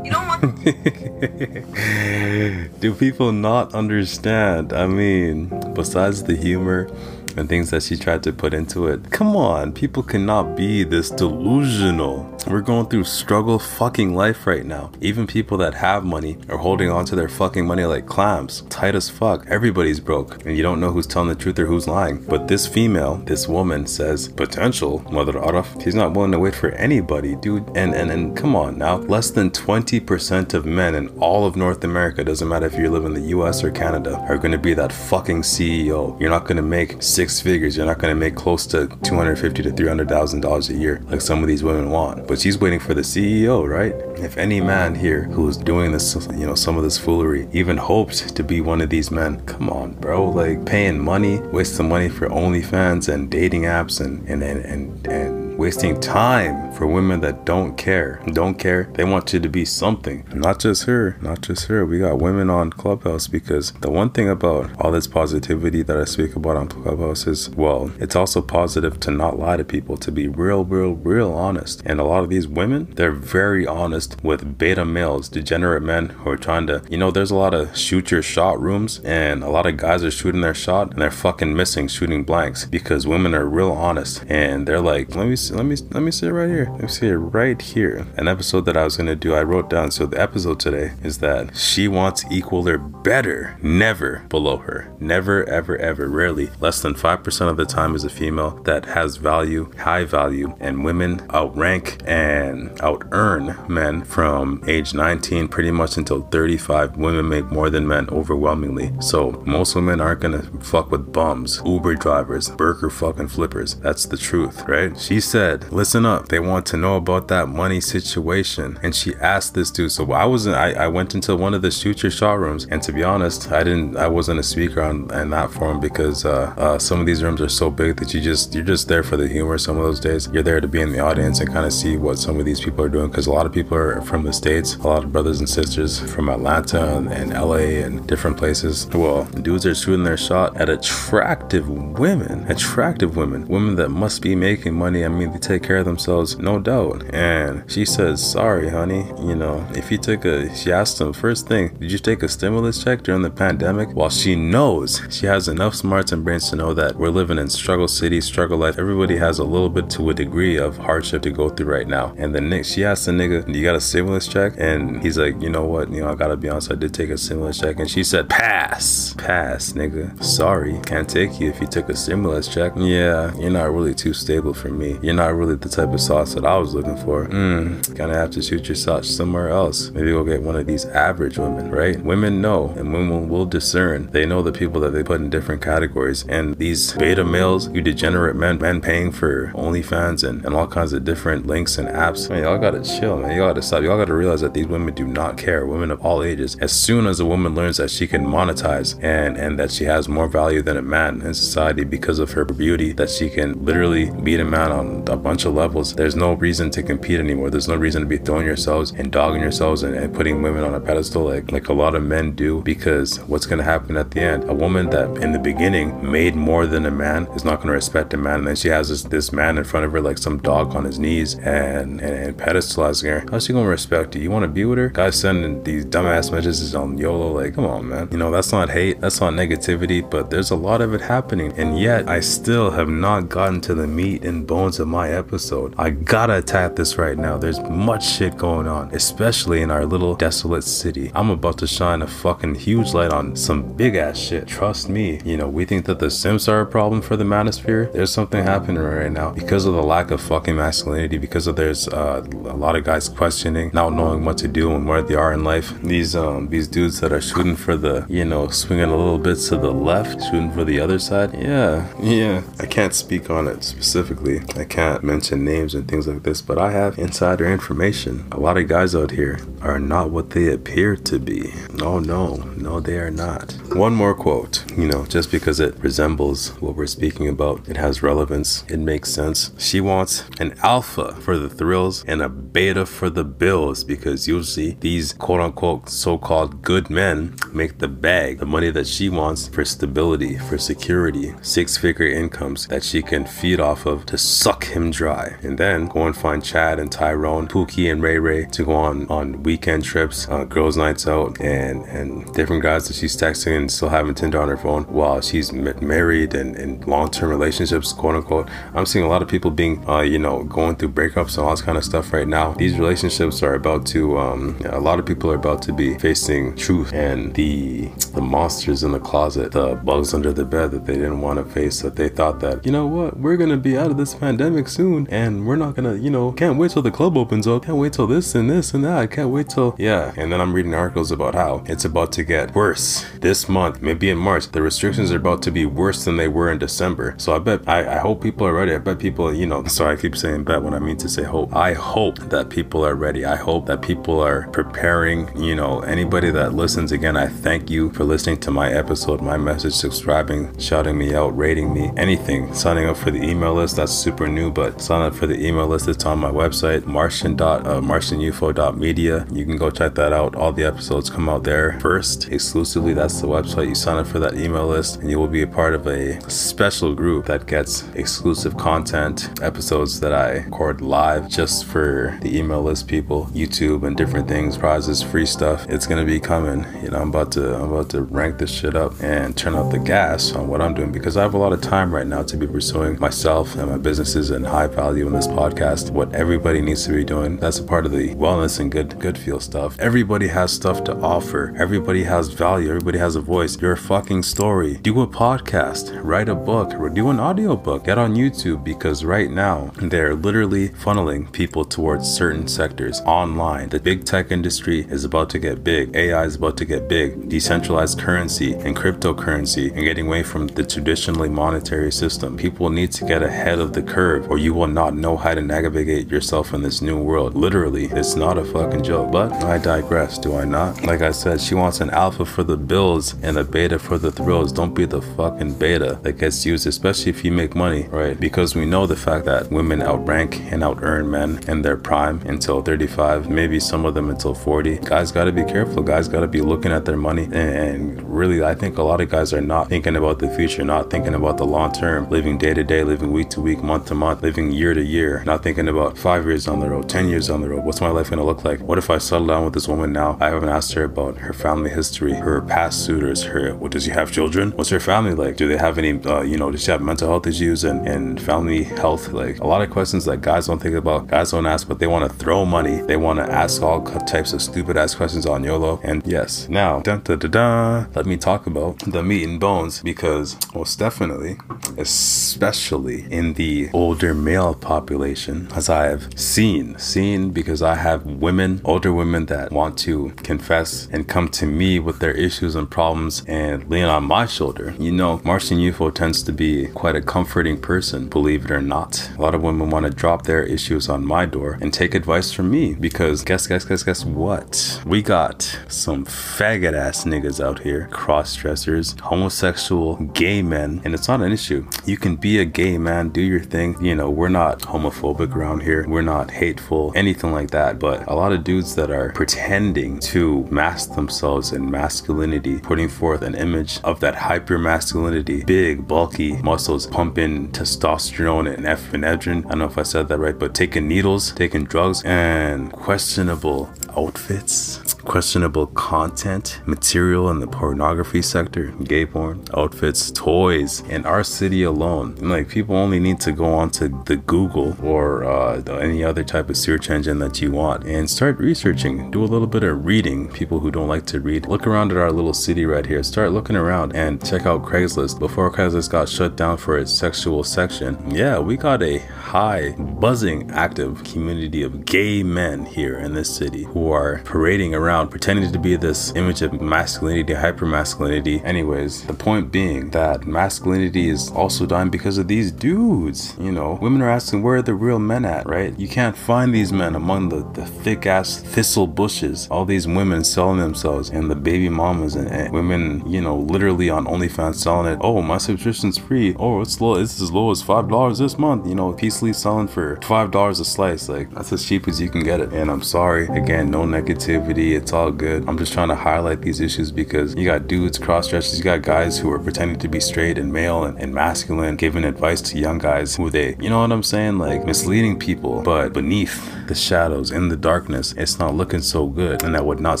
You 0.04 0.10
know 0.10 0.20
what? 0.20 0.40
Do 2.80 2.94
people 2.94 3.32
not 3.32 3.74
understand? 3.74 4.74
I 4.74 4.86
mean, 4.86 5.48
besides 5.72 6.24
the 6.24 6.36
humor, 6.36 6.90
and 7.36 7.48
things 7.48 7.70
that 7.70 7.82
she 7.82 7.96
tried 7.96 8.22
to 8.24 8.32
put 8.32 8.54
into 8.54 8.86
it, 8.86 9.10
come 9.10 9.36
on, 9.36 9.72
people 9.72 10.02
cannot 10.02 10.56
be 10.56 10.84
this 10.84 11.10
delusional. 11.10 12.30
We're 12.46 12.60
going 12.60 12.86
through 12.86 13.04
struggle 13.04 13.58
fucking 13.58 14.14
life 14.14 14.46
right 14.46 14.66
now. 14.66 14.92
Even 15.00 15.26
people 15.26 15.56
that 15.58 15.72
have 15.72 16.04
money 16.04 16.36
are 16.50 16.58
holding 16.58 16.90
on 16.90 17.06
to 17.06 17.16
their 17.16 17.28
fucking 17.28 17.66
money 17.66 17.84
like 17.84 18.06
clams, 18.06 18.62
tight 18.68 18.94
as 18.94 19.08
fuck. 19.08 19.46
Everybody's 19.48 19.98
broke, 19.98 20.44
and 20.44 20.54
you 20.54 20.62
don't 20.62 20.78
know 20.80 20.90
who's 20.90 21.06
telling 21.06 21.30
the 21.30 21.34
truth 21.34 21.58
or 21.58 21.64
who's 21.64 21.88
lying. 21.88 22.22
But 22.24 22.46
this 22.46 22.66
female, 22.66 23.16
this 23.24 23.48
woman 23.48 23.86
says 23.86 24.28
potential 24.28 25.02
mother 25.10 25.32
Araf. 25.32 25.82
She's 25.82 25.94
not 25.94 26.12
willing 26.12 26.32
to 26.32 26.38
wait 26.38 26.54
for 26.54 26.70
anybody, 26.72 27.34
dude. 27.36 27.66
And 27.74 27.94
and 27.94 28.10
and 28.10 28.36
come 28.36 28.54
on 28.54 28.76
now, 28.76 28.96
less 28.96 29.30
than 29.30 29.50
20% 29.50 30.52
of 30.52 30.66
men 30.66 30.94
in 30.94 31.08
all 31.20 31.46
of 31.46 31.56
North 31.56 31.82
America, 31.82 32.22
doesn't 32.24 32.48
matter 32.48 32.66
if 32.66 32.74
you 32.74 32.90
live 32.90 33.06
in 33.06 33.14
the 33.14 33.28
US 33.36 33.64
or 33.64 33.70
Canada, 33.70 34.18
are 34.28 34.36
gonna 34.36 34.58
be 34.58 34.74
that 34.74 34.92
fucking 34.92 35.42
CEO. 35.42 36.20
You're 36.20 36.30
not 36.30 36.44
gonna 36.44 36.62
make 36.62 37.02
six 37.02 37.23
figures, 37.30 37.76
you're 37.76 37.86
not 37.86 37.98
gonna 37.98 38.14
make 38.14 38.34
close 38.34 38.66
to 38.68 38.88
250 39.02 39.62
to 39.62 39.72
300,000 39.72 40.40
dollars 40.40 40.70
a 40.70 40.74
year 40.74 41.00
like 41.10 41.20
some 41.20 41.42
of 41.42 41.48
these 41.48 41.62
women 41.62 41.90
want. 41.90 42.26
But 42.26 42.40
she's 42.40 42.58
waiting 42.58 42.80
for 42.80 42.94
the 42.94 43.02
CEO, 43.02 43.66
right? 43.68 43.94
If 44.18 44.36
any 44.36 44.60
man 44.60 44.94
here 44.94 45.24
who's 45.24 45.56
doing 45.56 45.92
this, 45.92 46.14
you 46.32 46.46
know, 46.46 46.54
some 46.54 46.76
of 46.76 46.82
this 46.82 46.98
foolery, 46.98 47.48
even 47.52 47.76
hoped 47.76 48.34
to 48.36 48.42
be 48.42 48.60
one 48.60 48.80
of 48.80 48.90
these 48.90 49.10
men, 49.10 49.40
come 49.46 49.70
on, 49.70 49.92
bro. 49.94 50.28
Like 50.30 50.64
paying 50.66 50.98
money, 50.98 51.38
wasting 51.52 51.88
money 51.88 52.08
for 52.08 52.28
OnlyFans 52.28 53.12
and 53.12 53.30
dating 53.30 53.62
apps 53.62 54.00
and 54.04 54.28
and 54.28 54.42
and 54.42 54.64
and, 54.64 55.06
and 55.06 55.58
wasting 55.58 55.98
time 56.00 56.72
for 56.72 56.86
women 56.86 57.20
that 57.20 57.44
don't 57.44 57.76
care. 57.76 58.20
Don't 58.32 58.58
care. 58.58 58.90
They 58.94 59.04
want 59.04 59.32
you 59.32 59.38
to 59.40 59.48
be 59.48 59.64
something. 59.64 60.26
Not 60.34 60.58
just 60.58 60.84
her, 60.84 61.16
not 61.22 61.42
just 61.42 61.66
her. 61.66 61.86
We 61.86 62.00
got 62.00 62.18
women 62.18 62.50
on 62.50 62.70
Clubhouse 62.70 63.28
because 63.28 63.72
the 63.80 63.90
one 63.90 64.10
thing 64.10 64.28
about 64.28 64.70
all 64.80 64.90
this 64.90 65.06
positivity 65.06 65.82
that 65.82 65.96
I 65.96 66.04
speak 66.04 66.34
about 66.34 66.56
on 66.56 66.68
Clubhouse 66.68 67.13
well, 67.56 67.92
it's 67.98 68.16
also 68.16 68.42
positive 68.42 68.98
to 69.00 69.10
not 69.10 69.38
lie 69.38 69.56
to 69.56 69.64
people, 69.64 69.96
to 69.98 70.10
be 70.10 70.28
real, 70.28 70.64
real, 70.64 70.92
real 70.92 71.32
honest. 71.32 71.82
And 71.84 72.00
a 72.00 72.04
lot 72.04 72.24
of 72.24 72.30
these 72.30 72.48
women, 72.48 72.92
they're 72.94 73.12
very 73.12 73.66
honest 73.66 74.22
with 74.24 74.58
beta 74.58 74.84
males, 74.84 75.28
degenerate 75.28 75.82
men 75.82 76.10
who 76.10 76.30
are 76.30 76.36
trying 76.36 76.66
to, 76.66 76.82
you 76.88 76.98
know, 76.98 77.10
there's 77.10 77.30
a 77.30 77.36
lot 77.36 77.54
of 77.54 77.76
shoot 77.76 78.10
your 78.10 78.22
shot 78.22 78.60
rooms 78.60 79.00
and 79.04 79.42
a 79.42 79.48
lot 79.48 79.66
of 79.66 79.76
guys 79.76 80.02
are 80.02 80.10
shooting 80.10 80.40
their 80.40 80.54
shot 80.54 80.92
and 80.92 81.00
they're 81.00 81.10
fucking 81.10 81.54
missing 81.54 81.88
shooting 81.88 82.24
blanks 82.24 82.64
because 82.66 83.06
women 83.06 83.34
are 83.34 83.46
real 83.46 83.72
honest 83.72 84.24
and 84.28 84.66
they're 84.66 84.80
like, 84.80 85.14
let 85.14 85.26
me 85.26 85.36
see, 85.36 85.54
let 85.54 85.66
me 85.66 85.76
let 85.90 86.02
me 86.02 86.10
see 86.10 86.26
it 86.26 86.30
right 86.30 86.48
here. 86.48 86.68
Let 86.72 86.82
me 86.82 86.88
see 86.88 87.08
it 87.08 87.14
right 87.14 87.60
here. 87.60 88.06
An 88.16 88.28
episode 88.28 88.62
that 88.62 88.76
I 88.76 88.84
was 88.84 88.96
gonna 88.96 89.16
do, 89.16 89.34
I 89.34 89.42
wrote 89.42 89.70
down. 89.70 89.90
So 89.90 90.06
the 90.06 90.20
episode 90.20 90.60
today 90.60 90.92
is 91.02 91.18
that 91.18 91.56
she 91.56 91.88
wants 91.88 92.24
equal 92.30 92.68
or 92.68 92.78
better, 92.78 93.56
never 93.62 94.24
below 94.28 94.58
her. 94.58 94.92
Never, 94.98 95.44
ever, 95.48 95.76
ever, 95.76 96.08
rarely. 96.08 96.50
Less 96.60 96.80
than 96.80 96.94
5% 97.04 97.50
of 97.50 97.58
the 97.58 97.66
time 97.66 97.94
is 97.94 98.04
a 98.04 98.08
female 98.08 98.52
that 98.64 98.86
has 98.86 99.18
value, 99.18 99.70
high 99.76 100.04
value, 100.04 100.56
and 100.58 100.82
women 100.82 101.20
outrank 101.34 101.98
and 102.06 102.80
out 102.80 103.06
earn 103.12 103.54
men 103.68 104.02
from 104.02 104.64
age 104.66 104.94
19 104.94 105.48
pretty 105.48 105.70
much 105.70 105.98
until 105.98 106.22
35. 106.22 106.96
Women 106.96 107.28
make 107.28 107.44
more 107.50 107.68
than 107.68 107.86
men 107.86 108.08
overwhelmingly. 108.08 108.90
So 109.00 109.32
most 109.44 109.74
women 109.74 110.00
aren't 110.00 110.22
gonna 110.22 110.44
fuck 110.62 110.90
with 110.90 111.12
bums, 111.12 111.60
Uber 111.66 111.96
drivers, 111.96 112.48
burger 112.48 112.88
fucking 112.88 113.28
flippers. 113.28 113.74
That's 113.74 114.06
the 114.06 114.16
truth, 114.16 114.66
right? 114.66 114.98
She 114.98 115.20
said, 115.20 115.70
listen 115.70 116.06
up. 116.06 116.28
They 116.28 116.40
want 116.40 116.64
to 116.66 116.78
know 116.78 116.96
about 116.96 117.28
that 117.28 117.48
money 117.50 117.82
situation. 117.82 118.78
And 118.82 118.94
she 118.94 119.14
asked 119.16 119.52
this 119.52 119.70
dude. 119.70 119.92
So 119.92 120.10
I 120.12 120.24
wasn't, 120.24 120.56
I, 120.56 120.72
I 120.72 120.88
went 120.88 121.14
into 121.14 121.36
one 121.36 121.52
of 121.52 121.60
the 121.60 121.70
shoot 121.70 122.02
your 122.02 122.10
shot 122.10 122.38
rooms. 122.38 122.66
And 122.70 122.82
to 122.82 122.92
be 122.92 123.02
honest, 123.02 123.52
I 123.52 123.62
didn't, 123.62 123.98
I 123.98 124.08
wasn't 124.08 124.40
a 124.40 124.42
speaker 124.42 124.80
on, 124.80 125.08
that 125.34 125.50
forum 125.50 125.80
because 125.80 126.24
uh, 126.24 126.54
uh, 126.56 126.78
some 126.94 127.00
of 127.00 127.06
these 127.06 127.24
rooms 127.24 127.40
are 127.40 127.48
so 127.48 127.70
big 127.70 127.96
that 127.96 128.14
you 128.14 128.20
just, 128.20 128.54
you're 128.54 128.62
just 128.62 128.86
there 128.86 129.02
for 129.02 129.16
the 129.16 129.26
humor 129.26 129.58
some 129.58 129.76
of 129.76 129.82
those 129.82 129.98
days. 129.98 130.28
You're 130.32 130.44
there 130.44 130.60
to 130.60 130.68
be 130.68 130.80
in 130.80 130.92
the 130.92 131.00
audience 131.00 131.40
and 131.40 131.52
kind 131.52 131.66
of 131.66 131.72
see 131.72 131.96
what 131.96 132.20
some 132.20 132.38
of 132.38 132.46
these 132.46 132.60
people 132.60 132.84
are 132.84 132.88
doing 132.88 133.10
because 133.10 133.26
a 133.26 133.32
lot 133.32 133.46
of 133.46 133.52
people 133.52 133.76
are 133.76 134.00
from 134.02 134.22
the 134.22 134.32
States, 134.32 134.76
a 134.76 134.86
lot 134.86 135.02
of 135.02 135.10
brothers 135.10 135.40
and 135.40 135.48
sisters 135.48 135.98
from 135.98 136.28
Atlanta 136.28 136.98
and, 137.10 137.32
LA 137.32 137.82
and 137.82 138.06
different 138.06 138.36
places. 138.36 138.86
Well, 138.94 139.24
dudes 139.24 139.66
are 139.66 139.74
shooting 139.74 140.04
their 140.04 140.16
shot 140.16 140.56
at 140.56 140.68
attractive 140.68 141.68
women, 141.68 142.48
attractive 142.48 143.16
women, 143.16 143.48
women 143.48 143.74
that 143.74 143.88
must 143.88 144.22
be 144.22 144.36
making 144.36 144.74
money. 144.74 145.04
I 145.04 145.08
mean, 145.08 145.32
they 145.32 145.38
take 145.38 145.64
care 145.64 145.78
of 145.78 145.86
themselves, 145.86 146.38
no 146.38 146.60
doubt. 146.60 147.12
And 147.12 147.68
she 147.68 147.84
says, 147.84 148.24
Sorry, 148.24 148.68
honey, 148.68 149.04
you 149.18 149.34
know, 149.34 149.66
if 149.74 149.90
you 149.90 149.98
took 149.98 150.24
a, 150.24 150.54
she 150.54 150.70
asked 150.70 151.00
him, 151.00 151.12
first 151.12 151.48
thing, 151.48 151.74
did 151.74 151.90
you 151.90 151.98
take 151.98 152.22
a 152.22 152.28
stimulus 152.28 152.84
check 152.84 153.02
during 153.02 153.22
the 153.22 153.30
pandemic? 153.30 153.88
While 153.94 154.10
she 154.10 154.36
knows 154.36 155.02
she 155.10 155.26
has 155.26 155.48
enough 155.48 155.74
smarts 155.74 156.12
and 156.12 156.22
brains 156.22 156.50
to 156.50 156.56
know 156.56 156.72
that 156.74 156.83
we're 156.92 157.10
living 157.10 157.38
in 157.38 157.48
struggle 157.48 157.88
city, 157.88 158.20
struggle 158.20 158.58
life. 158.58 158.78
Everybody 158.78 159.16
has 159.16 159.38
a 159.38 159.44
little 159.44 159.68
bit 159.68 159.90
to 159.90 160.10
a 160.10 160.14
degree 160.14 160.56
of 160.56 160.76
hardship 160.76 161.22
to 161.22 161.30
go 161.30 161.48
through 161.48 161.72
right 161.72 161.86
now. 161.88 162.14
And 162.16 162.34
the 162.34 162.40
next, 162.40 162.72
she 162.72 162.84
asked 162.84 163.06
the 163.06 163.12
nigga, 163.12 163.52
You 163.54 163.62
got 163.62 163.76
a 163.76 163.80
stimulus 163.80 164.28
check? 164.28 164.54
And 164.58 165.02
he's 165.02 165.18
like, 165.18 165.40
You 165.40 165.50
know 165.50 165.64
what? 165.64 165.90
You 165.90 166.00
know, 166.02 166.10
I 166.10 166.14
gotta 166.14 166.36
be 166.36 166.48
honest, 166.48 166.72
I 166.72 166.74
did 166.74 166.94
take 166.94 167.10
a 167.10 167.18
stimulus 167.18 167.60
check. 167.60 167.78
And 167.78 167.90
she 167.90 168.04
said, 168.04 168.28
Pass, 168.28 169.14
pass, 169.18 169.72
nigga. 169.72 170.22
Sorry, 170.22 170.78
can't 170.84 171.08
take 171.08 171.40
you 171.40 171.50
if 171.50 171.60
you 171.60 171.66
took 171.66 171.88
a 171.88 171.96
stimulus 171.96 172.52
check. 172.52 172.72
Yeah, 172.76 173.34
you're 173.36 173.50
not 173.50 173.72
really 173.72 173.94
too 173.94 174.12
stable 174.12 174.54
for 174.54 174.68
me. 174.68 174.98
You're 175.02 175.14
not 175.14 175.34
really 175.34 175.56
the 175.56 175.68
type 175.68 175.92
of 175.92 176.00
sauce 176.00 176.34
that 176.34 176.44
I 176.44 176.56
was 176.58 176.74
looking 176.74 176.96
for. 176.98 177.26
Mm, 177.26 177.94
gonna 177.96 178.14
have 178.14 178.30
to 178.32 178.42
shoot 178.42 178.68
your 178.68 178.76
shot 178.76 179.04
somewhere 179.04 179.48
else. 179.48 179.90
Maybe 179.90 180.10
go 180.10 180.24
get 180.24 180.42
one 180.42 180.56
of 180.56 180.66
these 180.66 180.84
average 180.86 181.38
women, 181.38 181.70
right? 181.70 182.00
Women 182.02 182.40
know 182.40 182.68
and 182.76 182.92
women 182.92 183.28
will 183.28 183.46
discern. 183.46 184.10
They 184.10 184.26
know 184.26 184.42
the 184.42 184.52
people 184.52 184.80
that 184.80 184.90
they 184.90 185.02
put 185.02 185.20
in 185.20 185.30
different 185.30 185.62
categories. 185.62 186.24
And 186.28 186.56
these 186.64 186.94
beta 186.94 187.22
males, 187.22 187.68
you 187.74 187.82
degenerate 187.82 188.34
men, 188.34 188.56
men 188.56 188.80
paying 188.80 189.12
for 189.12 189.48
OnlyFans 189.48 190.26
and, 190.26 190.42
and 190.46 190.54
all 190.54 190.66
kinds 190.66 190.94
of 190.94 191.04
different 191.04 191.46
links 191.46 191.76
and 191.76 191.86
apps. 191.88 192.30
Man, 192.30 192.42
y'all 192.42 192.56
gotta 192.56 192.82
chill, 192.82 193.18
man. 193.18 193.36
Y'all 193.36 193.48
gotta 193.48 193.60
stop. 193.60 193.82
Y'all 193.82 193.98
gotta 193.98 194.14
realize 194.14 194.40
that 194.40 194.54
these 194.54 194.66
women 194.66 194.94
do 194.94 195.06
not 195.06 195.36
care. 195.36 195.66
Women 195.66 195.90
of 195.90 196.00
all 196.00 196.22
ages. 196.22 196.56
As 196.62 196.72
soon 196.72 197.06
as 197.06 197.20
a 197.20 197.26
woman 197.26 197.54
learns 197.54 197.76
that 197.76 197.90
she 197.90 198.06
can 198.06 198.24
monetize 198.24 198.98
and 199.04 199.36
and 199.36 199.58
that 199.58 199.70
she 199.70 199.84
has 199.84 200.08
more 200.08 200.26
value 200.26 200.62
than 200.62 200.78
a 200.78 200.82
man 200.96 201.20
in 201.20 201.34
society 201.34 201.84
because 201.84 202.18
of 202.18 202.30
her 202.30 202.46
beauty, 202.46 202.92
that 202.92 203.10
she 203.10 203.28
can 203.28 203.62
literally 203.62 204.10
beat 204.22 204.40
a 204.40 204.44
man 204.44 204.72
on 204.72 205.04
a 205.08 205.18
bunch 205.18 205.44
of 205.44 205.52
levels. 205.52 205.94
There's 205.94 206.16
no 206.16 206.32
reason 206.32 206.70
to 206.70 206.82
compete 206.82 207.20
anymore. 207.20 207.50
There's 207.50 207.68
no 207.68 207.76
reason 207.76 208.00
to 208.00 208.08
be 208.08 208.16
throwing 208.16 208.46
yourselves 208.46 208.92
and 208.92 209.12
dogging 209.12 209.42
yourselves 209.42 209.82
and, 209.82 209.94
and 209.94 210.14
putting 210.14 210.40
women 210.40 210.64
on 210.64 210.74
a 210.74 210.80
pedestal 210.80 211.24
like 211.24 211.52
like 211.52 211.68
a 211.68 211.74
lot 211.74 211.94
of 211.94 212.02
men 212.02 212.34
do. 212.34 212.62
Because 212.62 213.20
what's 213.30 213.44
gonna 213.44 213.68
happen 213.74 213.98
at 213.98 214.12
the 214.12 214.22
end? 214.22 214.48
A 214.48 214.54
woman 214.54 214.88
that 214.90 215.08
in 215.22 215.32
the 215.32 215.38
beginning 215.38 216.10
made 216.10 216.34
more 216.34 216.53
than 216.62 216.86
a 216.86 216.90
man 216.90 217.26
is 217.34 217.44
not 217.44 217.60
gonna 217.60 217.72
respect 217.72 218.14
a 218.14 218.16
man, 218.16 218.40
and 218.40 218.46
then 218.48 218.56
she 218.56 218.68
has 218.68 218.88
this 218.88 219.02
this 219.02 219.32
man 219.32 219.58
in 219.58 219.64
front 219.64 219.84
of 219.86 219.92
her 219.92 220.00
like 220.00 220.18
some 220.18 220.38
dog 220.38 220.74
on 220.76 220.84
his 220.84 220.98
knees 220.98 221.34
and 221.34 222.00
and, 222.00 222.02
and 222.02 222.36
pedestalizing 222.36 223.10
her. 223.10 223.26
How's 223.30 223.46
she 223.46 223.52
gonna 223.52 223.68
respect 223.68 224.14
you? 224.14 224.22
You 224.22 224.30
want 224.30 224.44
to 224.44 224.48
be 224.48 224.64
with 224.64 224.78
her? 224.78 224.88
Guys 224.88 225.18
sending 225.18 225.62
these 225.64 225.84
dumbass 225.84 226.30
messages 226.32 226.74
on 226.74 226.98
YOLO. 226.98 227.32
Like, 227.32 227.54
come 227.54 227.66
on, 227.66 227.88
man. 227.88 228.08
You 228.10 228.18
know 228.18 228.30
that's 228.30 228.52
not 228.52 228.70
hate. 228.70 229.00
That's 229.00 229.20
not 229.20 229.32
negativity. 229.34 230.08
But 230.08 230.30
there's 230.30 230.50
a 230.50 230.56
lot 230.56 230.80
of 230.80 230.94
it 230.94 231.00
happening, 231.00 231.52
and 231.58 231.78
yet 231.78 232.08
I 232.08 232.20
still 232.20 232.70
have 232.70 232.88
not 232.88 233.28
gotten 233.28 233.60
to 233.62 233.74
the 233.74 233.86
meat 233.86 234.24
and 234.24 234.46
bones 234.46 234.78
of 234.80 234.88
my 234.88 235.10
episode. 235.10 235.74
I 235.78 235.90
gotta 235.90 236.38
attack 236.38 236.76
this 236.76 236.98
right 236.98 237.18
now. 237.18 237.36
There's 237.38 237.60
much 237.60 238.04
shit 238.06 238.36
going 238.36 238.68
on, 238.68 238.94
especially 238.94 239.62
in 239.62 239.70
our 239.70 239.86
little 239.86 240.14
desolate 240.14 240.64
city. 240.64 241.10
I'm 241.14 241.30
about 241.30 241.58
to 241.58 241.66
shine 241.66 242.02
a 242.02 242.06
fucking 242.06 242.56
huge 242.56 242.94
light 242.94 243.12
on 243.12 243.36
some 243.36 243.72
big 243.74 243.96
ass 243.96 244.18
shit. 244.18 244.46
Trust 244.46 244.88
me. 244.88 245.20
You 245.24 245.36
know, 245.36 245.48
we 245.48 245.64
think 245.64 245.86
that 245.86 245.98
the 245.98 246.10
Are 246.46 246.60
a 246.60 246.66
problem 246.66 247.00
for 247.00 247.16
the 247.16 247.24
manosphere. 247.24 247.90
There's 247.92 248.12
something 248.12 248.42
happening 248.42 248.82
right 248.82 249.10
now 249.10 249.30
because 249.30 249.64
of 249.64 249.72
the 249.72 249.82
lack 249.82 250.10
of 250.10 250.20
fucking 250.20 250.56
masculinity. 250.56 251.16
Because 251.16 251.46
of 251.46 251.56
there's 251.56 251.88
uh, 251.88 252.22
a 252.44 252.56
lot 252.56 252.76
of 252.76 252.84
guys 252.84 253.08
questioning, 253.08 253.70
not 253.72 253.94
knowing 253.94 254.26
what 254.26 254.36
to 254.38 254.48
do 254.48 254.74
and 254.74 254.86
where 254.86 255.00
they 255.00 255.14
are 255.14 255.32
in 255.32 255.42
life. 255.42 255.72
These 255.80 256.14
um 256.14 256.48
these 256.48 256.68
dudes 256.68 257.00
that 257.00 257.12
are 257.12 257.20
shooting 257.20 257.56
for 257.56 257.76
the 257.76 258.04
you 258.10 258.26
know 258.26 258.48
swinging 258.48 258.90
a 258.90 258.96
little 258.96 259.18
bit 259.18 259.38
to 259.48 259.56
the 259.56 259.72
left, 259.72 260.22
shooting 260.24 260.50
for 260.52 260.64
the 260.64 260.80
other 260.80 260.98
side. 260.98 261.32
Yeah, 261.32 261.88
yeah. 261.98 262.42
I 262.60 262.66
can't 262.66 262.94
speak 262.94 263.30
on 263.30 263.48
it 263.48 263.64
specifically. 263.64 264.42
I 264.56 264.64
can't 264.64 265.02
mention 265.02 265.46
names 265.46 265.74
and 265.74 265.88
things 265.88 266.06
like 266.06 266.24
this, 266.24 266.42
but 266.42 266.58
I 266.58 266.72
have 266.72 266.98
insider 266.98 267.50
information. 267.50 268.26
A 268.32 268.38
lot 268.38 268.58
of 268.58 268.68
guys 268.68 268.94
out 268.94 269.12
here 269.12 269.38
are 269.62 269.78
not 269.78 270.10
what 270.10 270.30
they 270.30 270.52
appear 270.52 270.94
to 270.96 271.18
be. 271.18 271.52
No, 271.72 271.98
no, 272.00 272.36
no, 272.56 272.80
they 272.80 272.98
are 272.98 273.10
not. 273.10 273.52
One 273.72 273.94
more 273.94 274.14
quote. 274.14 274.64
You 274.76 274.88
know, 274.88 275.06
just 275.06 275.30
because 275.30 275.58
it 275.60 275.74
resembles 275.78 276.33
what 276.60 276.76
we're 276.76 276.86
speaking 276.86 277.28
about, 277.28 277.68
it 277.68 277.76
has 277.76 278.02
relevance, 278.02 278.64
it 278.68 278.78
makes 278.78 279.10
sense. 279.12 279.52
She 279.58 279.80
wants 279.80 280.24
an 280.40 280.54
alpha 280.62 281.14
for 281.16 281.38
the 281.38 281.48
thrills 281.48 282.04
and 282.06 282.20
a 282.20 282.28
beta 282.28 282.84
for 282.86 283.08
the 283.08 283.24
bills 283.24 283.84
because 283.84 284.28
usually 284.28 284.72
these 284.80 285.12
quote 285.12 285.40
unquote 285.40 285.88
so 285.88 286.18
called 286.18 286.62
good 286.62 286.90
men 286.90 287.36
make 287.52 287.78
the 287.78 287.88
bag, 287.88 288.38
the 288.38 288.46
money 288.46 288.70
that 288.70 288.86
she 288.86 289.08
wants 289.08 289.48
for 289.48 289.64
stability, 289.64 290.36
for 290.38 290.58
security, 290.58 291.34
six 291.42 291.76
figure 291.76 292.06
incomes 292.06 292.66
that 292.68 292.82
she 292.82 293.02
can 293.02 293.24
feed 293.24 293.60
off 293.60 293.86
of 293.86 294.04
to 294.06 294.18
suck 294.18 294.64
him 294.64 294.90
dry. 294.90 295.36
And 295.42 295.56
then 295.58 295.86
go 295.86 296.06
and 296.06 296.16
find 296.16 296.44
Chad 296.44 296.78
and 296.78 296.90
Tyrone, 296.90 297.48
Pookie 297.48 297.90
and 297.90 298.02
Ray 298.02 298.18
Ray 298.18 298.46
to 298.46 298.64
go 298.64 298.72
on, 298.72 299.06
on 299.08 299.42
weekend 299.42 299.84
trips, 299.84 300.28
uh, 300.28 300.44
girls' 300.44 300.76
nights 300.76 301.06
out, 301.06 301.40
and, 301.40 301.84
and 301.86 302.32
different 302.34 302.62
guys 302.62 302.88
that 302.88 302.94
she's 302.94 303.16
texting 303.16 303.56
and 303.56 303.70
still 303.70 303.88
having 303.88 304.14
Tinder 304.14 304.40
on 304.40 304.48
her 304.48 304.56
phone 304.56 304.84
while 304.84 305.20
she's 305.20 305.52
married 305.52 306.23
and 306.32 306.56
in 306.56 306.80
long 306.82 307.10
term 307.10 307.28
relationships, 307.28 307.92
quote 307.92 308.14
unquote. 308.14 308.48
I'm 308.72 308.86
seeing 308.86 309.04
a 309.04 309.08
lot 309.08 309.20
of 309.20 309.28
people 309.28 309.50
being, 309.50 309.86
uh, 309.88 310.00
you 310.00 310.18
know, 310.18 310.44
going 310.44 310.76
through 310.76 310.90
breakups 310.90 311.36
and 311.36 311.46
all 311.46 311.50
this 311.50 311.62
kind 311.62 311.76
of 311.76 311.84
stuff 311.84 312.12
right 312.12 312.26
now. 312.26 312.52
These 312.52 312.78
relationships 312.78 313.42
are 313.42 313.54
about 313.54 313.84
to, 313.88 314.16
um, 314.18 314.56
a 314.64 314.80
lot 314.80 314.98
of 314.98 315.04
people 315.04 315.30
are 315.30 315.34
about 315.34 315.60
to 315.62 315.72
be 315.72 315.98
facing 315.98 316.56
truth 316.56 316.92
and 316.92 317.34
the 317.34 317.90
the 318.14 318.20
monsters 318.20 318.84
in 318.84 318.92
the 318.92 319.00
closet, 319.00 319.52
the 319.52 319.74
bugs 319.74 320.14
under 320.14 320.32
the 320.32 320.44
bed 320.44 320.70
that 320.70 320.86
they 320.86 320.94
didn't 320.94 321.20
want 321.20 321.38
to 321.38 321.44
face. 321.52 321.82
That 321.82 321.96
they 321.96 322.08
thought 322.08 322.40
that, 322.40 322.64
you 322.64 322.72
know 322.72 322.86
what, 322.86 323.18
we're 323.18 323.36
gonna 323.36 323.56
be 323.56 323.76
out 323.76 323.90
of 323.90 323.96
this 323.96 324.14
pandemic 324.14 324.68
soon, 324.68 325.08
and 325.10 325.46
we're 325.46 325.56
not 325.56 325.74
gonna, 325.74 325.96
you 325.96 326.10
know, 326.10 326.32
can't 326.32 326.56
wait 326.56 326.70
till 326.70 326.82
the 326.82 326.90
club 326.90 327.16
opens 327.16 327.46
up. 327.46 327.64
Can't 327.64 327.78
wait 327.78 327.92
till 327.92 328.06
this 328.06 328.34
and 328.34 328.48
this 328.48 328.72
and 328.72 328.84
that. 328.84 329.10
Can't 329.10 329.30
wait 329.30 329.48
till 329.48 329.74
yeah. 329.78 330.12
And 330.16 330.32
then 330.32 330.40
I'm 330.40 330.52
reading 330.52 330.74
articles 330.74 331.10
about 331.10 331.34
how 331.34 331.64
it's 331.66 331.84
about 331.84 332.12
to 332.12 332.24
get 332.24 332.54
worse 332.54 333.04
this 333.20 333.48
month, 333.48 333.82
maybe 333.82 334.10
in 334.10 334.18
March. 334.18 334.48
The 334.48 334.62
restrictions 334.62 335.12
are 335.12 335.16
about 335.16 335.42
to 335.42 335.50
be 335.50 335.66
worse 335.66 336.04
than 336.04 336.13
they 336.16 336.28
were 336.28 336.50
in 336.50 336.58
December. 336.58 337.14
So 337.18 337.34
I 337.34 337.38
bet 337.38 337.68
I, 337.68 337.96
I 337.96 337.98
hope 337.98 338.22
people 338.22 338.46
are 338.46 338.54
ready. 338.54 338.74
I 338.74 338.78
bet 338.78 338.98
people, 338.98 339.34
you 339.34 339.46
know, 339.46 339.64
sorry 339.64 339.96
I 339.96 340.00
keep 340.00 340.16
saying 340.16 340.44
bet 340.44 340.62
when 340.62 340.74
I 340.74 340.78
mean 340.78 340.96
to 340.98 341.08
say 341.08 341.22
hope. 341.22 341.54
I 341.54 341.74
hope 341.74 342.18
that 342.30 342.50
people 342.50 342.84
are 342.84 342.94
ready. 342.94 343.24
I 343.24 343.36
hope 343.36 343.66
that 343.66 343.82
people 343.82 344.20
are 344.20 344.48
preparing. 344.48 345.34
You 345.36 345.54
know, 345.54 345.80
anybody 345.80 346.30
that 346.30 346.54
listens 346.54 346.92
again, 346.92 347.16
I 347.16 347.26
thank 347.26 347.70
you 347.70 347.90
for 347.90 348.04
listening 348.04 348.38
to 348.40 348.50
my 348.50 348.72
episode, 348.72 349.20
my 349.20 349.36
message, 349.36 349.74
subscribing, 349.74 350.56
shouting 350.58 350.98
me 350.98 351.14
out, 351.14 351.36
rating 351.36 351.72
me, 351.72 351.90
anything, 351.96 352.52
signing 352.54 352.86
up 352.86 352.96
for 352.96 353.10
the 353.10 353.22
email 353.22 353.54
list. 353.54 353.76
That's 353.76 353.92
super 353.92 354.28
new, 354.28 354.50
but 354.50 354.80
sign 354.80 355.02
up 355.02 355.14
for 355.14 355.26
the 355.26 355.38
email 355.46 355.66
list. 355.66 355.88
It's 355.88 356.04
on 356.04 356.18
my 356.18 356.30
website, 356.30 356.86
martian 356.86 357.34
uh, 357.40 357.80
martianufo.media. 357.80 359.26
You 359.32 359.44
can 359.44 359.56
go 359.56 359.70
check 359.70 359.94
that 359.94 360.12
out. 360.12 360.34
All 360.34 360.52
the 360.52 360.64
episodes 360.64 361.10
come 361.10 361.28
out 361.28 361.44
there 361.44 361.78
first, 361.80 362.28
exclusively. 362.28 362.94
That's 362.94 363.20
the 363.20 363.26
website. 363.26 363.68
You 363.68 363.74
sign 363.74 363.98
up 363.98 364.06
for 364.06 364.18
that 364.18 364.34
email 364.34 364.66
list, 364.66 365.00
and 365.00 365.10
you 365.10 365.18
will 365.18 365.28
be 365.28 365.42
a 365.42 365.46
part 365.46 365.74
of 365.74 365.86
a 365.86 366.03
special 366.28 366.94
group 366.94 367.26
that 367.26 367.46
gets 367.46 367.84
exclusive 367.94 368.56
content, 368.56 369.30
episodes 369.42 370.00
that 370.00 370.12
I 370.12 370.44
record 370.44 370.80
live 370.80 371.28
just 371.28 371.64
for 371.64 372.18
the 372.22 372.36
email 372.38 372.62
list 372.62 372.88
people, 372.88 373.26
YouTube 373.32 373.86
and 373.86 373.96
different 373.96 374.28
things, 374.28 374.56
prizes, 374.56 375.02
free 375.02 375.26
stuff. 375.26 375.66
It's 375.68 375.86
gonna 375.86 376.04
be 376.04 376.20
coming. 376.20 376.64
You 376.82 376.90
know, 376.90 376.98
I'm 376.98 377.08
about 377.08 377.32
to 377.32 377.54
I'm 377.54 377.72
about 377.72 377.90
to 377.90 378.02
rank 378.02 378.38
this 378.38 378.50
shit 378.50 378.76
up 378.76 378.92
and 379.02 379.36
turn 379.36 379.54
up 379.54 379.70
the 379.70 379.78
gas 379.78 380.32
on 380.32 380.48
what 380.48 380.60
I'm 380.60 380.74
doing 380.74 380.92
because 380.92 381.16
I 381.16 381.22
have 381.22 381.34
a 381.34 381.38
lot 381.38 381.52
of 381.52 381.60
time 381.60 381.94
right 381.94 382.06
now 382.06 382.22
to 382.22 382.36
be 382.36 382.46
pursuing 382.46 382.98
myself 382.98 383.54
and 383.56 383.70
my 383.70 383.78
businesses 383.78 384.30
and 384.30 384.46
high 384.46 384.66
value 384.66 385.06
in 385.06 385.12
this 385.12 385.26
podcast. 385.26 385.90
What 385.90 386.14
everybody 386.14 386.60
needs 386.60 386.84
to 386.86 386.92
be 386.92 387.04
doing. 387.04 387.36
That's 387.36 387.58
a 387.58 387.64
part 387.64 387.86
of 387.86 387.92
the 387.92 388.14
wellness 388.14 388.60
and 388.60 388.70
good 388.70 388.98
good 389.00 389.18
feel 389.18 389.40
stuff. 389.40 389.78
Everybody 389.78 390.28
has 390.28 390.52
stuff 390.52 390.84
to 390.84 390.96
offer. 390.96 391.54
Everybody 391.58 392.04
has 392.04 392.28
value. 392.28 392.68
Everybody 392.68 392.98
has 392.98 393.16
a 393.16 393.20
voice. 393.20 393.60
Your 393.60 393.76
fucking 393.76 394.22
story. 394.22 394.78
Do 394.78 395.00
a 395.00 395.06
podcast. 395.06 395.93
Write 396.02 396.28
a 396.28 396.34
book. 396.34 396.74
Or 396.74 396.88
do 396.88 397.10
an 397.10 397.20
audiobook. 397.20 397.84
Get 397.84 397.98
on 397.98 398.14
YouTube 398.14 398.64
because 398.64 399.04
right 399.04 399.30
now 399.30 399.72
they're 399.76 400.14
literally 400.14 400.68
funneling 400.68 401.30
people 401.32 401.64
towards 401.64 402.08
certain 402.08 402.48
sectors 402.48 403.00
online. 403.02 403.68
The 403.68 403.80
big 403.80 404.04
tech 404.04 404.30
industry 404.30 404.86
is 404.90 405.04
about 405.04 405.30
to 405.30 405.38
get 405.38 405.64
big. 405.64 405.94
AI 405.96 406.24
is 406.24 406.36
about 406.36 406.56
to 406.58 406.64
get 406.64 406.88
big. 406.88 407.28
Decentralized 407.28 407.98
currency 407.98 408.54
and 408.54 408.76
cryptocurrency 408.76 409.72
and 409.72 409.84
getting 409.84 410.06
away 410.06 410.22
from 410.22 410.46
the 410.48 410.64
traditionally 410.64 411.28
monetary 411.28 411.92
system. 411.92 412.36
People 412.36 412.70
need 412.70 412.92
to 412.92 413.04
get 413.04 413.22
ahead 413.22 413.58
of 413.58 413.72
the 413.72 413.82
curve 413.82 414.30
or 414.30 414.38
you 414.38 414.54
will 414.54 414.66
not 414.66 414.94
know 414.94 415.16
how 415.16 415.34
to 415.34 415.42
navigate 415.42 416.08
yourself 416.08 416.54
in 416.54 416.62
this 416.62 416.80
new 416.80 416.98
world. 416.98 417.34
Literally, 417.34 417.86
it's 417.86 418.14
not 418.16 418.38
a 418.38 418.44
fucking 418.44 418.82
joke. 418.82 419.10
But 419.10 419.32
I 419.44 419.58
digress, 419.58 420.18
do 420.18 420.36
I 420.36 420.44
not? 420.44 420.82
Like 420.84 421.02
I 421.02 421.10
said, 421.10 421.40
she 421.40 421.54
wants 421.54 421.80
an 421.80 421.90
alpha 421.90 422.24
for 422.24 422.42
the 422.42 422.56
bills 422.56 423.14
and 423.22 423.36
a 423.36 423.44
beta 423.44 423.78
for 423.78 423.98
the 423.98 424.12
thrills. 424.12 424.52
Don't 424.52 424.74
be 424.74 424.84
the 424.86 425.02
fucking 425.02 425.54
beta 425.58 425.73
that 425.78 426.18
gets 426.18 426.44
used, 426.46 426.66
especially 426.66 427.10
if 427.10 427.24
you 427.24 427.32
make 427.32 427.54
money, 427.54 427.84
right? 427.88 428.18
Because 428.18 428.54
we 428.54 428.66
know 428.66 428.86
the 428.86 428.96
fact 428.96 429.24
that 429.24 429.50
women 429.50 429.82
outrank 429.82 430.40
and 430.52 430.62
outearn 430.62 431.08
men 431.08 431.40
in 431.48 431.62
their 431.62 431.76
prime 431.76 432.20
until 432.26 432.62
35, 432.62 433.28
maybe 433.28 433.58
some 433.60 433.84
of 433.84 433.94
them 433.94 434.10
until 434.10 434.34
40. 434.34 434.78
Guys 434.78 435.12
gotta 435.12 435.32
be 435.32 435.44
careful. 435.44 435.82
Guys 435.82 436.08
gotta 436.08 436.28
be 436.28 436.40
looking 436.40 436.72
at 436.72 436.84
their 436.84 436.96
money. 436.96 437.28
And 437.32 438.02
really, 438.02 438.42
I 438.42 438.54
think 438.54 438.78
a 438.78 438.82
lot 438.82 439.00
of 439.00 439.10
guys 439.10 439.32
are 439.32 439.40
not 439.40 439.68
thinking 439.68 439.96
about 439.96 440.18
the 440.18 440.30
future, 440.30 440.64
not 440.64 440.90
thinking 440.90 441.14
about 441.14 441.38
the 441.38 441.46
long 441.46 441.72
term, 441.72 442.08
living 442.10 442.38
day 442.38 442.54
to 442.54 442.64
day, 442.64 442.84
living 442.84 443.12
week 443.12 443.30
to 443.30 443.40
week, 443.40 443.62
month 443.62 443.86
to 443.86 443.94
month, 443.94 444.22
living 444.22 444.52
year 444.52 444.74
to 444.74 444.82
year, 444.82 445.22
not 445.24 445.42
thinking 445.42 445.68
about 445.68 445.98
five 445.98 446.24
years 446.24 446.46
on 446.48 446.60
the 446.60 446.68
road, 446.68 446.88
10 446.88 447.08
years 447.08 447.30
on 447.30 447.40
the 447.40 447.48
road. 447.48 447.64
What's 447.64 447.80
my 447.80 447.88
life 447.88 448.10
gonna 448.10 448.24
look 448.24 448.44
like? 448.44 448.60
What 448.60 448.78
if 448.78 448.90
I 448.90 448.98
settle 448.98 449.26
down 449.26 449.44
with 449.44 449.54
this 449.54 449.68
woman 449.68 449.92
now? 449.92 450.16
I 450.20 450.26
haven't 450.26 450.48
asked 450.48 450.72
her 450.74 450.84
about 450.84 451.18
her 451.18 451.32
family 451.32 451.70
history, 451.70 452.14
her 452.14 452.40
past 452.42 452.84
suitors, 452.84 453.22
her, 453.24 453.54
what 453.54 453.72
does 453.72 453.84
she 453.84 453.90
have 453.90 454.12
children? 454.12 454.52
What's 454.52 454.70
her 454.70 454.80
family 454.80 455.14
like? 455.14 455.36
Do 455.36 455.48
they 455.48 455.56
have 455.64 455.78
any, 455.78 455.92
uh, 456.04 456.20
you 456.22 456.36
know, 456.36 456.50
does 456.50 456.62
she 456.62 456.70
have 456.70 456.82
mental 456.82 457.08
health 457.08 457.26
issues 457.26 457.64
and, 457.64 457.86
and 457.88 458.20
family 458.20 458.64
health? 458.64 459.08
Like 459.08 459.38
a 459.38 459.46
lot 459.46 459.62
of 459.62 459.70
questions 459.70 460.04
that 460.04 460.20
guys 460.20 460.46
don't 460.46 460.60
think 460.60 460.74
about, 460.74 461.06
guys 461.08 461.30
don't 461.30 461.46
ask, 461.46 461.66
but 461.66 461.78
they 461.78 461.86
want 461.86 462.10
to 462.10 462.16
throw 462.16 462.44
money. 462.44 462.82
They 462.82 462.96
want 462.96 463.18
to 463.18 463.24
ask 463.30 463.62
all 463.62 463.82
types 463.82 464.32
of 464.32 464.42
stupid 464.42 464.76
ass 464.76 464.94
questions 464.94 465.26
on 465.26 465.42
YOLO. 465.42 465.80
And 465.82 466.06
yes, 466.06 466.48
now, 466.48 466.80
dun, 466.80 467.00
dun, 467.00 467.18
dun, 467.18 467.30
dun, 467.30 467.92
let 467.94 468.06
me 468.06 468.16
talk 468.16 468.46
about 468.46 468.78
the 468.80 469.02
meat 469.02 469.24
and 469.26 469.40
bones 469.40 469.80
because 469.82 470.36
most 470.54 470.78
definitely, 470.78 471.36
especially 471.78 473.06
in 473.10 473.34
the 473.34 473.70
older 473.72 474.14
male 474.14 474.54
population, 474.54 475.48
as 475.54 475.68
I 475.68 475.86
have 475.86 476.18
seen, 476.18 476.78
seen 476.78 477.30
because 477.30 477.62
I 477.62 477.76
have 477.76 478.04
women, 478.04 478.60
older 478.64 478.92
women 478.92 479.26
that 479.26 479.50
want 479.50 479.78
to 479.78 480.10
confess 480.22 480.88
and 480.92 481.08
come 481.08 481.28
to 481.30 481.46
me 481.46 481.78
with 481.78 482.00
their 482.00 482.12
issues 482.12 482.54
and 482.54 482.70
problems 482.70 483.24
and 483.26 483.68
lean 483.70 483.84
on 483.84 484.04
my 484.04 484.26
shoulder. 484.26 484.74
You 484.78 484.92
know, 484.92 485.20
Martian 485.24 485.53
UFO 485.56 485.92
tends 485.94 486.22
to 486.22 486.32
be 486.32 486.66
quite 486.68 486.96
a 486.96 487.00
comforting 487.00 487.60
person, 487.60 488.08
believe 488.08 488.44
it 488.44 488.50
or 488.50 488.60
not. 488.60 489.10
A 489.16 489.22
lot 489.22 489.34
of 489.34 489.42
women 489.42 489.70
want 489.70 489.86
to 489.86 489.90
drop 489.90 490.24
their 490.24 490.42
issues 490.42 490.88
on 490.88 491.04
my 491.04 491.26
door 491.26 491.58
and 491.60 491.72
take 491.72 491.94
advice 491.94 492.32
from 492.32 492.50
me 492.50 492.74
because 492.74 493.22
guess, 493.22 493.46
guess, 493.46 493.64
guess, 493.64 493.82
guess 493.82 494.04
what? 494.04 494.80
We 494.86 495.02
got 495.02 495.58
some 495.74 496.04
faggot 496.04 496.72
ass 496.72 497.04
niggas 497.04 497.44
out 497.44 497.60
here, 497.60 497.88
cross 497.90 498.34
dressers, 498.36 498.94
homosexual, 499.02 499.96
gay 500.14 500.42
men, 500.42 500.80
and 500.84 500.94
it's 500.94 501.08
not 501.08 501.20
an 501.20 501.32
issue. 501.32 501.66
You 501.84 501.96
can 501.96 502.16
be 502.16 502.38
a 502.38 502.44
gay 502.44 502.78
man, 502.78 503.10
do 503.10 503.20
your 503.20 503.40
thing. 503.40 503.76
You 503.84 503.94
know, 503.94 504.10
we're 504.10 504.28
not 504.28 504.60
homophobic 504.60 505.34
around 505.34 505.62
here, 505.62 505.86
we're 505.88 506.02
not 506.02 506.30
hateful, 506.30 506.92
anything 506.94 507.32
like 507.32 507.50
that. 507.50 507.78
But 507.78 508.06
a 508.08 508.14
lot 508.14 508.32
of 508.32 508.44
dudes 508.44 508.74
that 508.76 508.90
are 508.90 509.12
pretending 509.12 509.98
to 510.00 510.44
mask 510.50 510.94
themselves 510.94 511.52
in 511.52 511.70
masculinity, 511.70 512.58
putting 512.58 512.88
forth 512.88 513.22
an 513.22 513.34
image 513.34 513.80
of 513.82 514.00
that 514.00 514.14
hyper 514.14 514.58
masculinity, 514.58 515.44
big, 515.44 515.86
bulky 515.86 516.36
muscles, 516.42 516.86
pumping 516.86 517.50
testosterone 517.52 518.52
and 518.52 518.64
epinephrine. 518.64 519.44
I 519.46 519.50
don't 519.50 519.58
know 519.58 519.66
if 519.66 519.78
I 519.78 519.82
said 519.82 520.08
that 520.08 520.18
right, 520.18 520.38
but 520.38 520.54
taking 520.54 520.88
needles, 520.88 521.32
taking 521.32 521.64
drugs, 521.64 522.02
and 522.04 522.72
questionable 522.72 523.70
outfits, 523.96 524.93
questionable 525.04 525.66
content, 525.68 526.60
material 526.66 527.30
in 527.30 527.40
the 527.40 527.46
pornography 527.46 528.22
sector, 528.22 528.72
gay 528.84 529.06
porn, 529.06 529.44
outfits, 529.56 530.10
toys. 530.10 530.80
In 530.88 531.04
our 531.06 531.22
city 531.22 531.62
alone, 531.62 532.16
like 532.16 532.48
people 532.48 532.76
only 532.76 532.98
need 532.98 533.20
to 533.20 533.32
go 533.32 533.44
onto 533.44 534.02
the 534.04 534.16
Google 534.16 534.76
or 534.82 535.24
uh, 535.24 535.62
any 535.78 536.02
other 536.02 536.24
type 536.24 536.48
of 536.48 536.56
search 536.56 536.90
engine 536.90 537.18
that 537.18 537.40
you 537.40 537.50
want 537.50 537.84
and 537.84 538.08
start 538.08 538.38
researching. 538.38 539.10
Do 539.10 539.22
a 539.22 539.26
little 539.26 539.46
bit 539.46 539.62
of 539.62 539.84
reading. 539.84 540.28
People 540.30 540.60
who 540.60 540.70
don't 540.70 540.88
like 540.88 541.06
to 541.06 541.20
read, 541.20 541.46
look 541.46 541.66
around 541.66 541.90
at 541.90 541.98
our 541.98 542.10
little 542.10 542.34
city 542.34 542.64
right 542.64 542.86
here. 542.86 543.02
Start 543.02 543.32
looking 543.32 543.56
around 543.56 543.94
and 543.94 544.24
check 544.24 544.46
out 544.46 544.62
Craigslist. 544.62 545.18
Before 545.18 545.52
Craigslist 545.52 545.90
got 545.90 546.08
shut 546.08 546.36
down 546.36 546.56
for 546.56 546.78
its 546.78 546.92
sexual 546.92 547.44
section, 547.44 548.10
yeah, 548.10 548.38
we 548.38 548.56
got 548.56 548.82
a 548.82 548.98
high, 548.98 549.72
buzzing, 549.72 550.50
active 550.50 551.02
community 551.04 551.62
of 551.62 551.84
gay 551.84 552.22
men 552.22 552.64
here 552.64 552.98
in 552.98 553.14
this 553.14 553.34
city 553.34 553.64
who 553.64 553.90
are 553.90 554.20
parading 554.24 554.74
around 554.74 554.93
pretending 555.02 555.52
to 555.52 555.58
be 555.58 555.76
this 555.76 556.14
image 556.14 556.42
of 556.42 556.60
masculinity, 556.60 557.34
hyper 557.34 557.66
masculinity. 557.66 558.40
Anyways, 558.44 559.04
the 559.04 559.14
point 559.14 559.50
being 559.50 559.90
that 559.90 560.26
masculinity 560.26 561.08
is 561.08 561.30
also 561.30 561.66
dying 561.66 561.90
because 561.90 562.18
of 562.18 562.28
these 562.28 562.52
dudes. 562.52 563.36
You 563.40 563.52
know, 563.52 563.78
women 563.80 564.02
are 564.02 564.10
asking 564.10 564.42
where 564.42 564.56
are 564.56 564.62
the 564.62 564.74
real 564.74 564.98
men 564.98 565.24
at, 565.24 565.48
right? 565.48 565.78
You 565.78 565.88
can't 565.88 566.16
find 566.16 566.54
these 566.54 566.72
men 566.72 566.94
among 566.94 567.28
the, 567.30 567.42
the 567.52 567.66
thick 567.66 568.06
ass 568.06 568.40
thistle 568.40 568.86
bushes. 568.86 569.48
All 569.50 569.64
these 569.64 569.86
women 569.86 570.24
selling 570.24 570.58
themselves 570.58 571.10
and 571.10 571.30
the 571.30 571.34
baby 571.34 571.68
mamas 571.68 572.14
and, 572.14 572.28
and 572.28 572.52
women, 572.52 573.02
you 573.10 573.20
know, 573.20 573.36
literally 573.36 573.90
on 573.90 574.06
OnlyFans 574.06 574.56
selling 574.56 574.92
it. 574.92 574.98
Oh, 575.00 575.22
my 575.22 575.38
subscription's 575.38 575.98
free. 575.98 576.34
Oh, 576.38 576.60
it's 576.60 576.80
low. 576.80 576.94
It's 576.94 577.20
as 577.20 577.32
low 577.32 577.50
as 577.50 577.62
five 577.62 577.88
dollars 577.88 578.18
this 578.18 578.38
month. 578.38 578.66
You 578.66 578.74
know, 578.74 578.92
peacefully 578.92 579.32
selling 579.32 579.68
for 579.68 579.98
five 580.02 580.30
dollars 580.30 580.60
a 580.60 580.64
slice. 580.64 581.08
Like 581.08 581.30
that's 581.32 581.52
as 581.52 581.64
cheap 581.64 581.88
as 581.88 582.00
you 582.00 582.08
can 582.08 582.22
get 582.22 582.40
it. 582.40 582.52
And 582.52 582.70
I'm 582.70 582.82
sorry, 582.82 583.26
again, 583.28 583.70
no 583.70 583.82
negativity. 583.82 584.76
It's 584.76 584.83
all 584.92 585.10
good. 585.10 585.48
I'm 585.48 585.58
just 585.58 585.72
trying 585.72 585.88
to 585.88 585.94
highlight 585.94 586.42
these 586.42 586.60
issues 586.60 586.90
because 586.90 587.34
you 587.34 587.44
got 587.44 587.66
dudes, 587.66 587.98
cross 587.98 588.28
dressers, 588.28 588.58
you 588.58 588.64
got 588.64 588.82
guys 588.82 589.18
who 589.18 589.30
are 589.30 589.38
pretending 589.38 589.78
to 589.78 589.88
be 589.88 590.00
straight 590.00 590.38
and 590.38 590.52
male 590.52 590.84
and, 590.84 590.98
and 590.98 591.14
masculine, 591.14 591.76
giving 591.76 592.04
advice 592.04 592.40
to 592.42 592.58
young 592.58 592.78
guys 592.78 593.16
who 593.16 593.30
they, 593.30 593.56
you 593.60 593.70
know 593.70 593.80
what 593.80 593.92
I'm 593.92 594.02
saying? 594.02 594.38
Like 594.38 594.64
misleading 594.64 595.18
people. 595.18 595.62
But 595.62 595.92
beneath 595.92 596.66
the 596.66 596.74
shadows, 596.74 597.30
in 597.30 597.48
the 597.48 597.56
darkness, 597.56 598.12
it's 598.16 598.38
not 598.38 598.54
looking 598.54 598.80
so 598.80 599.06
good. 599.06 599.42
And 599.42 599.56
I 599.56 599.60
would 599.60 599.80
not 599.80 600.00